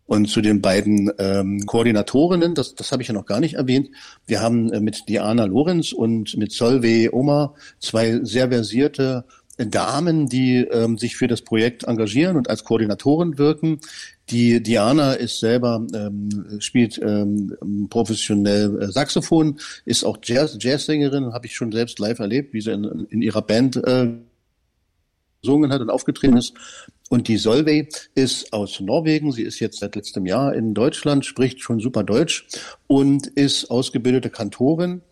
und 0.05 0.29
zu 0.29 0.43
den 0.43 0.61
beiden 0.61 1.11
ähm, 1.19 1.65
Koordinatorinnen, 1.65 2.55
das, 2.55 2.75
das 2.75 2.93
habe 2.93 3.01
ich 3.01 3.09
ja 3.09 3.15
noch 3.15 3.25
gar 3.25 3.41
nicht 3.41 3.55
erwähnt. 3.55 3.89
Wir 4.27 4.43
haben 4.43 4.71
äh, 4.71 4.81
mit 4.81 5.09
Diana 5.09 5.47
Lorenz 5.47 5.93
und 5.93 6.37
mit 6.37 6.53
Solveig 6.53 7.15
Oma 7.15 7.55
zwei 7.79 8.21
sehr 8.23 8.51
versierte 8.51 9.25
Damen, 9.57 10.29
die 10.29 10.59
ähm, 10.59 10.99
sich 10.99 11.17
für 11.17 11.27
das 11.27 11.41
Projekt 11.41 11.85
engagieren 11.85 12.37
und 12.37 12.51
als 12.51 12.65
Koordinatoren 12.65 13.39
wirken. 13.39 13.81
Die 14.29 14.63
Diana 14.63 15.15
ist 15.15 15.41
selber 15.41 15.87
ähm, 15.95 16.59
spielt 16.59 17.01
ähm, 17.03 17.89
professionell 17.89 18.79
äh, 18.83 18.93
Saxophon, 18.93 19.59
ist 19.87 20.05
auch 20.05 20.19
Jazz 20.23 20.59
Jazzsängerin, 20.61 21.33
habe 21.33 21.47
ich 21.47 21.57
schon 21.57 21.73
selbst 21.73 21.99
live 21.99 22.19
erlebt, 22.19 22.53
wie 22.53 22.61
sie 22.61 22.73
in, 22.73 23.07
in 23.09 23.23
ihrer 23.23 23.41
Band 23.41 23.77
äh, 23.77 24.09
gesungen 25.43 25.73
hat 25.73 25.81
und 25.81 25.91
aufgetreten 25.91 26.37
ist. 26.37 26.55
Und 27.11 27.29
die 27.29 27.37
Solveig 27.37 28.11
ist 28.15 28.53
aus 28.53 28.81
Norwegen. 28.81 29.33
Sie 29.33 29.43
ist 29.43 29.61
jetzt 29.61 29.81
seit 29.81 29.97
letztem 29.97 30.25
Jahr 30.25 30.55
in 30.55 30.73
Deutschland, 30.73 31.27
spricht 31.27 31.61
schon 31.61 31.81
super 31.81 32.05
Deutsch 32.05 32.47
und 32.87 33.27
ist 33.27 33.71
ausgebildete 33.71 34.31
Kantorin 34.31 35.03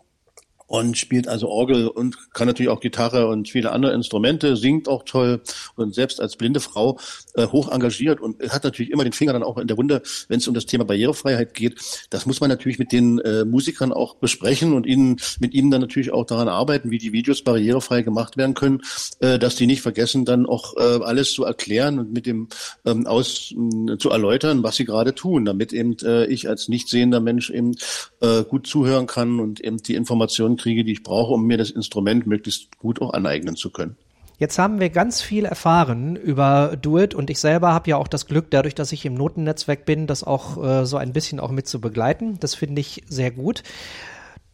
und 0.71 0.97
spielt 0.97 1.27
also 1.27 1.49
Orgel 1.49 1.89
und 1.89 2.33
kann 2.33 2.47
natürlich 2.47 2.69
auch 2.69 2.79
Gitarre 2.79 3.27
und 3.27 3.49
viele 3.49 3.73
andere 3.73 3.91
Instrumente, 3.91 4.55
singt 4.55 4.87
auch 4.87 5.03
toll 5.03 5.41
und 5.75 5.93
selbst 5.93 6.21
als 6.21 6.37
blinde 6.37 6.61
Frau 6.61 6.97
äh, 7.33 7.45
hoch 7.47 7.69
engagiert 7.69 8.21
und 8.21 8.41
hat 8.49 8.63
natürlich 8.63 8.89
immer 8.89 9.03
den 9.03 9.11
Finger 9.11 9.33
dann 9.33 9.43
auch 9.43 9.57
in 9.57 9.67
der 9.67 9.75
Wunde, 9.75 10.01
wenn 10.29 10.39
es 10.39 10.47
um 10.47 10.53
das 10.53 10.65
Thema 10.65 10.85
Barrierefreiheit 10.85 11.53
geht. 11.55 11.77
Das 12.09 12.25
muss 12.25 12.39
man 12.39 12.49
natürlich 12.49 12.79
mit 12.79 12.93
den 12.93 13.19
äh, 13.19 13.43
Musikern 13.43 13.91
auch 13.91 14.15
besprechen 14.15 14.71
und 14.71 14.85
ihnen 14.85 15.17
mit 15.41 15.53
ihnen 15.53 15.71
dann 15.71 15.81
natürlich 15.81 16.13
auch 16.13 16.25
daran 16.25 16.47
arbeiten, 16.47 16.89
wie 16.89 16.99
die 16.99 17.11
Videos 17.11 17.43
barrierefrei 17.43 18.01
gemacht 18.01 18.37
werden 18.37 18.53
können, 18.53 18.81
äh, 19.19 19.37
dass 19.37 19.57
die 19.57 19.67
nicht 19.67 19.81
vergessen, 19.81 20.23
dann 20.23 20.45
auch 20.45 20.77
äh, 20.77 21.03
alles 21.03 21.33
zu 21.33 21.43
erklären 21.43 21.99
und 21.99 22.13
mit 22.13 22.25
dem 22.25 22.47
ähm, 22.85 23.07
aus 23.07 23.51
äh, 23.51 23.97
zu 23.97 24.09
erläutern, 24.09 24.63
was 24.63 24.77
sie 24.77 24.85
gerade 24.85 25.13
tun, 25.15 25.43
damit 25.43 25.73
eben 25.73 25.97
äh, 26.01 26.27
ich 26.27 26.47
als 26.47 26.69
nicht 26.69 26.87
sehender 26.87 27.19
Mensch 27.19 27.49
eben 27.49 27.75
äh, 28.21 28.45
gut 28.45 28.67
zuhören 28.67 29.05
kann 29.05 29.41
und 29.41 29.59
eben 29.59 29.75
die 29.75 29.95
Informationen 29.95 30.60
kriege, 30.61 30.83
die 30.83 30.93
ich 30.93 31.03
brauche, 31.03 31.33
um 31.33 31.45
mir 31.45 31.57
das 31.57 31.71
Instrument 31.71 32.27
möglichst 32.27 32.77
gut 32.77 33.01
auch 33.01 33.13
aneignen 33.13 33.55
zu 33.55 33.71
können. 33.71 33.95
Jetzt 34.41 34.57
haben 34.57 34.79
wir 34.79 34.89
ganz 34.89 35.21
viel 35.21 35.45
erfahren 35.45 36.15
über 36.15 36.75
Do 36.81 36.97
It 36.97 37.13
und 37.13 37.29
ich 37.29 37.39
selber 37.39 37.73
habe 37.73 37.91
ja 37.91 37.97
auch 37.97 38.07
das 38.07 38.25
Glück, 38.25 38.49
dadurch, 38.49 38.73
dass 38.73 38.91
ich 38.91 39.05
im 39.05 39.13
Notennetzwerk 39.13 39.85
bin, 39.85 40.07
das 40.07 40.23
auch 40.23 40.63
äh, 40.63 40.85
so 40.87 40.97
ein 40.97 41.13
bisschen 41.13 41.39
auch 41.39 41.51
mit 41.51 41.67
zu 41.67 41.79
begleiten. 41.79 42.39
Das 42.39 42.55
finde 42.55 42.81
ich 42.81 43.03
sehr 43.07 43.29
gut. 43.29 43.61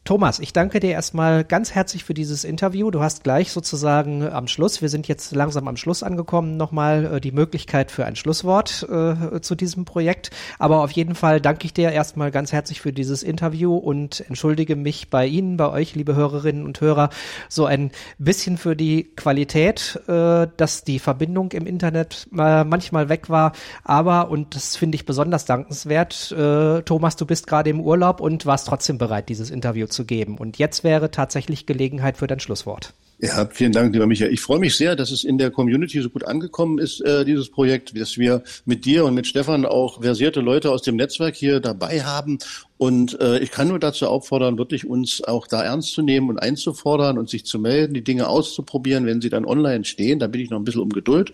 Thomas, 0.08 0.39
ich 0.39 0.54
danke 0.54 0.80
dir 0.80 0.91
erstmal 0.91 1.43
ganz 1.43 1.76
herzlich 1.76 2.06
für 2.06 2.13
dieses 2.13 2.46
Interview. 2.46 2.91
Du 2.91 3.02
hast 3.02 3.26
gleich 3.26 3.52
sozusagen 3.52 4.26
am 4.26 4.48
Schluss, 4.48 4.82
wir 4.82 4.88
sind 4.88 5.10
jetzt 5.10 5.36
langsam 5.36 5.67
am 5.67 5.76
Schluss 5.76 6.02
angekommen, 6.02 6.56
nochmal 6.56 7.15
äh, 7.15 7.20
die 7.20 7.34
Möglichkeit 7.34 7.91
für 7.91 8.06
ein 8.06 8.15
Schlusswort 8.15 8.88
äh, 8.89 9.41
zu 9.41 9.56
diesem 9.56 9.84
Projekt. 9.84 10.30
Aber 10.60 10.82
auf 10.82 10.91
jeden 10.91 11.13
Fall 11.13 11.41
danke 11.41 11.65
ich 11.65 11.74
dir 11.74 11.91
erstmal 11.91 12.32
ganz 12.32 12.54
herzlich 12.54 12.80
für 12.80 12.93
dieses 12.93 13.22
Interview 13.22 13.76
und 13.76 14.24
entschuldige 14.30 14.78
mich 14.78 15.10
bei 15.10 15.28
Ihnen, 15.28 15.58
bei 15.58 15.70
euch, 15.70 15.93
liebe 15.93 16.15
Hörerinnen 16.15 16.63
und 16.63 16.80
Hörer, 16.80 17.10
so 17.50 17.65
ein 17.65 17.91
bisschen 18.17 18.58
für 18.58 18.78
die 18.78 19.13
Qualität, 19.13 20.02
äh, 20.08 20.48
dass 20.56 20.86
die 20.86 21.00
Verbindung 21.00 21.52
im 21.52 21.67
Internet 21.67 22.30
äh, 22.32 22.63
manchmal 22.63 23.10
weg 23.10 23.30
war. 23.30 23.52
Aber, 23.84 24.30
und 24.30 24.56
das 24.56 24.78
finde 24.78 24.96
ich 24.96 25.06
besonders 25.06 25.43
dankenswert, 25.43 26.32
äh, 26.32 26.82
Thomas, 26.84 27.17
du 27.17 27.26
bist 27.26 27.46
gerade 27.46 27.70
im 27.70 27.82
Urlaub 27.82 28.22
und 28.22 28.46
warst 28.46 28.67
trotzdem 28.67 28.98
bereit, 28.98 29.28
dieses 29.28 29.52
Interview 29.52 29.86
zu 29.96 29.96
zu 29.97 30.05
geben. 30.05 30.38
Und 30.38 30.57
jetzt 30.57 30.86
wäre 30.86 31.12
tatsächlich 31.12 31.65
Gelegenheit 31.65 32.15
für 32.15 32.27
dein 32.27 32.39
Schlusswort. 32.39 32.93
Ja, 33.19 33.47
vielen 33.51 33.71
Dank, 33.71 33.93
lieber 33.93 34.05
Michael. 34.05 34.31
Ich 34.31 34.41
freue 34.41 34.60
mich 34.60 34.77
sehr, 34.77 34.95
dass 34.95 35.10
es 35.10 35.23
in 35.23 35.39
der 35.39 35.49
Community 35.49 35.99
so 36.01 36.10
gut 36.10 36.23
angekommen 36.23 36.77
ist, 36.77 37.01
äh, 37.01 37.25
dieses 37.25 37.49
Projekt, 37.49 37.99
dass 37.99 38.19
wir 38.19 38.43
mit 38.65 38.86
dir 38.86 39.05
und 39.05 39.15
mit 39.15 39.25
Stefan 39.25 39.65
auch 39.65 40.03
versierte 40.03 40.39
Leute 40.39 40.69
aus 40.69 40.83
dem 40.83 40.97
Netzwerk 40.97 41.36
hier 41.36 41.60
dabei 41.60 42.03
haben 42.03 42.38
Und 42.77 43.19
äh, 43.19 43.39
ich 43.39 43.51
kann 43.51 43.67
nur 43.67 43.79
dazu 43.79 44.07
auffordern, 44.07 44.57
wirklich 44.57 44.87
uns 44.87 45.23
auch 45.23 45.47
da 45.47 45.63
ernst 45.63 45.93
zu 45.93 46.01
nehmen 46.01 46.29
und 46.29 46.37
einzufordern 46.37 47.17
und 47.17 47.29
sich 47.29 47.45
zu 47.45 47.59
melden, 47.59 47.93
die 47.93 48.03
Dinge 48.03 48.27
auszuprobieren, 48.27 49.05
wenn 49.05 49.21
sie 49.21 49.29
dann 49.29 49.45
online 49.45 49.83
stehen. 49.83 50.19
Da 50.19 50.27
bin 50.27 50.41
ich 50.41 50.49
noch 50.49 50.59
ein 50.59 50.63
bisschen 50.63 50.81
um 50.81 50.89
Geduld. 50.89 51.33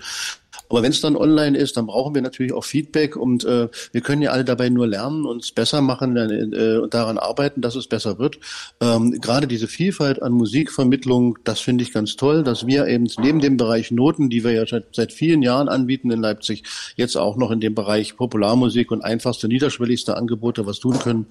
Aber 0.69 0.81
wenn 0.81 0.91
es 0.91 1.01
dann 1.01 1.15
online 1.15 1.57
ist, 1.57 1.77
dann 1.77 1.85
brauchen 1.85 2.15
wir 2.15 2.21
natürlich 2.21 2.53
auch 2.53 2.63
Feedback 2.63 3.15
und 3.15 3.43
äh, 3.43 3.69
wir 3.91 4.01
können 4.01 4.21
ja 4.21 4.31
alle 4.31 4.43
dabei 4.45 4.69
nur 4.69 4.87
lernen, 4.87 5.25
uns 5.25 5.51
besser 5.51 5.81
machen 5.81 6.15
äh, 6.17 6.77
und 6.77 6.93
daran 6.93 7.17
arbeiten, 7.17 7.61
dass 7.61 7.75
es 7.75 7.87
besser 7.87 8.17
wird. 8.19 8.39
Ähm, 8.81 9.19
Gerade 9.21 9.47
diese 9.47 9.67
Vielfalt 9.67 10.21
an 10.21 10.31
Musikvermittlung, 10.31 11.37
das 11.43 11.59
finde 11.59 11.83
ich 11.83 11.93
ganz 11.93 12.15
toll, 12.15 12.43
dass 12.43 12.65
wir 12.65 12.87
eben 12.87 13.07
neben 13.19 13.39
dem 13.39 13.57
Bereich 13.57 13.91
Noten, 13.91 14.29
die 14.29 14.43
wir 14.43 14.51
ja 14.51 14.65
seit, 14.65 14.95
seit 14.95 15.11
vielen 15.11 15.41
Jahren 15.41 15.69
anbieten 15.69 16.11
in 16.11 16.21
Leipzig, 16.21 16.63
jetzt 16.95 17.17
auch 17.17 17.37
noch 17.37 17.51
in 17.51 17.59
dem 17.59 17.75
Bereich 17.75 18.15
Popularmusik 18.15 18.91
und 18.91 19.03
einfachste, 19.03 19.47
niederschwelligste 19.47 20.17
Angebote 20.17 20.65
was 20.65 20.79
tun 20.79 20.97
können. 20.99 21.27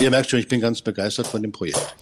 Ihr 0.00 0.10
merkt 0.10 0.30
schon, 0.30 0.38
ich 0.38 0.48
bin 0.48 0.60
ganz 0.60 0.82
begeistert 0.82 1.26
von 1.26 1.42
dem 1.42 1.52
Projekt. 1.52 1.94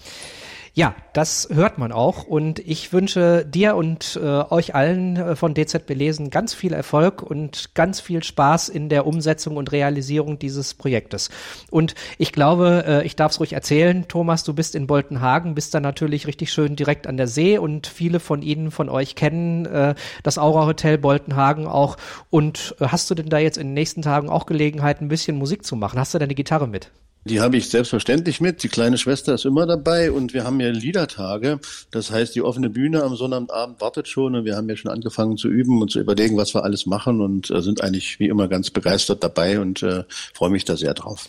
Ja, 0.78 0.94
das 1.14 1.48
hört 1.50 1.78
man 1.78 1.90
auch 1.90 2.24
und 2.24 2.58
ich 2.58 2.92
wünsche 2.92 3.46
dir 3.46 3.76
und 3.76 4.20
äh, 4.22 4.26
euch 4.26 4.74
allen 4.74 5.16
äh, 5.16 5.34
von 5.34 5.54
DZB 5.54 5.94
Lesen 5.94 6.28
ganz 6.28 6.52
viel 6.52 6.74
Erfolg 6.74 7.22
und 7.22 7.74
ganz 7.74 8.00
viel 8.00 8.22
Spaß 8.22 8.68
in 8.68 8.90
der 8.90 9.06
Umsetzung 9.06 9.56
und 9.56 9.72
Realisierung 9.72 10.38
dieses 10.38 10.74
Projektes. 10.74 11.30
Und 11.70 11.94
ich 12.18 12.30
glaube, 12.30 12.84
äh, 12.86 13.06
ich 13.06 13.16
darf 13.16 13.32
es 13.32 13.40
ruhig 13.40 13.54
erzählen, 13.54 14.06
Thomas, 14.06 14.44
du 14.44 14.52
bist 14.52 14.74
in 14.74 14.86
Boltenhagen, 14.86 15.54
bist 15.54 15.72
da 15.72 15.80
natürlich 15.80 16.26
richtig 16.26 16.52
schön 16.52 16.76
direkt 16.76 17.06
an 17.06 17.16
der 17.16 17.26
See 17.26 17.56
und 17.56 17.86
viele 17.86 18.20
von 18.20 18.42
Ihnen, 18.42 18.70
von 18.70 18.90
euch 18.90 19.14
kennen 19.14 19.64
äh, 19.64 19.94
das 20.24 20.36
Aura 20.36 20.66
Hotel 20.66 20.98
Boltenhagen 20.98 21.66
auch. 21.66 21.96
Und 22.28 22.76
äh, 22.80 22.88
hast 22.88 23.08
du 23.08 23.14
denn 23.14 23.30
da 23.30 23.38
jetzt 23.38 23.56
in 23.56 23.68
den 23.68 23.74
nächsten 23.74 24.02
Tagen 24.02 24.28
auch 24.28 24.44
Gelegenheit, 24.44 25.00
ein 25.00 25.08
bisschen 25.08 25.38
Musik 25.38 25.64
zu 25.64 25.74
machen? 25.74 25.98
Hast 25.98 26.12
du 26.12 26.18
deine 26.18 26.34
Gitarre 26.34 26.68
mit? 26.68 26.90
Die 27.28 27.40
habe 27.40 27.56
ich 27.56 27.68
selbstverständlich 27.68 28.40
mit. 28.40 28.62
Die 28.62 28.68
kleine 28.68 28.98
Schwester 28.98 29.34
ist 29.34 29.44
immer 29.44 29.66
dabei 29.66 30.12
und 30.12 30.32
wir 30.32 30.44
haben 30.44 30.60
ja 30.60 30.68
Liedertage. 30.68 31.58
Das 31.90 32.12
heißt, 32.12 32.36
die 32.36 32.42
offene 32.42 32.70
Bühne 32.70 33.02
am 33.02 33.16
Sonnabend 33.16 33.50
wartet 33.80 34.06
schon 34.06 34.36
und 34.36 34.44
wir 34.44 34.54
haben 34.54 34.68
ja 34.68 34.76
schon 34.76 34.92
angefangen 34.92 35.36
zu 35.36 35.48
üben 35.48 35.82
und 35.82 35.90
zu 35.90 35.98
überlegen, 35.98 36.36
was 36.36 36.54
wir 36.54 36.62
alles 36.62 36.86
machen 36.86 37.20
und 37.20 37.50
äh, 37.50 37.62
sind 37.62 37.82
eigentlich 37.82 38.20
wie 38.20 38.28
immer 38.28 38.46
ganz 38.46 38.70
begeistert 38.70 39.24
dabei 39.24 39.58
und 39.58 39.82
äh, 39.82 40.04
freue 40.34 40.50
mich 40.50 40.64
da 40.64 40.76
sehr 40.76 40.94
drauf. 40.94 41.28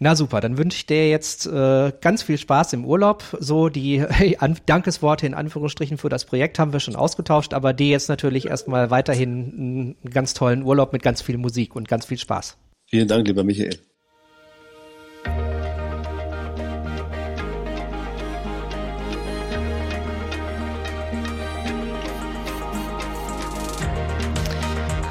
Na 0.00 0.16
super, 0.16 0.40
dann 0.40 0.58
wünsche 0.58 0.78
ich 0.78 0.86
dir 0.86 1.08
jetzt 1.08 1.46
äh, 1.46 1.92
ganz 2.00 2.24
viel 2.24 2.36
Spaß 2.36 2.72
im 2.72 2.84
Urlaub. 2.84 3.22
So 3.38 3.68
die 3.68 3.98
äh, 3.98 4.36
Dankesworte 4.66 5.24
in 5.24 5.34
Anführungsstrichen 5.34 5.98
für 5.98 6.08
das 6.08 6.24
Projekt 6.24 6.58
haben 6.58 6.72
wir 6.72 6.80
schon 6.80 6.96
ausgetauscht, 6.96 7.54
aber 7.54 7.72
dir 7.72 7.90
jetzt 7.90 8.08
natürlich 8.08 8.46
erstmal 8.46 8.90
weiterhin 8.90 9.94
einen 10.02 10.10
ganz 10.10 10.34
tollen 10.34 10.64
Urlaub 10.64 10.92
mit 10.92 11.04
ganz 11.04 11.22
viel 11.22 11.38
Musik 11.38 11.76
und 11.76 11.86
ganz 11.86 12.06
viel 12.06 12.18
Spaß. 12.18 12.56
Vielen 12.86 13.06
Dank, 13.06 13.28
lieber 13.28 13.44
Michael. 13.44 13.78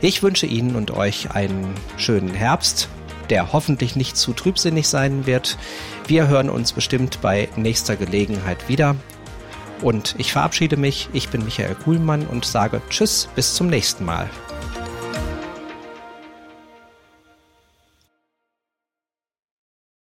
Ich 0.00 0.22
wünsche 0.22 0.46
Ihnen 0.46 0.76
und 0.76 0.92
euch 0.92 1.32
einen 1.32 1.74
schönen 1.98 2.32
Herbst, 2.32 2.88
der 3.32 3.54
hoffentlich 3.54 3.96
nicht 3.96 4.18
zu 4.18 4.34
trübsinnig 4.34 4.88
sein 4.88 5.24
wird. 5.24 5.56
Wir 6.06 6.28
hören 6.28 6.50
uns 6.50 6.74
bestimmt 6.74 7.22
bei 7.22 7.48
nächster 7.56 7.96
Gelegenheit 7.96 8.68
wieder. 8.68 8.94
Und 9.80 10.16
ich 10.18 10.32
verabschiede 10.32 10.76
mich. 10.76 11.08
Ich 11.14 11.30
bin 11.30 11.42
Michael 11.42 11.74
Kuhlmann 11.74 12.26
und 12.26 12.44
sage 12.44 12.82
Tschüss, 12.90 13.30
bis 13.34 13.54
zum 13.54 13.68
nächsten 13.68 14.04
Mal. 14.04 14.28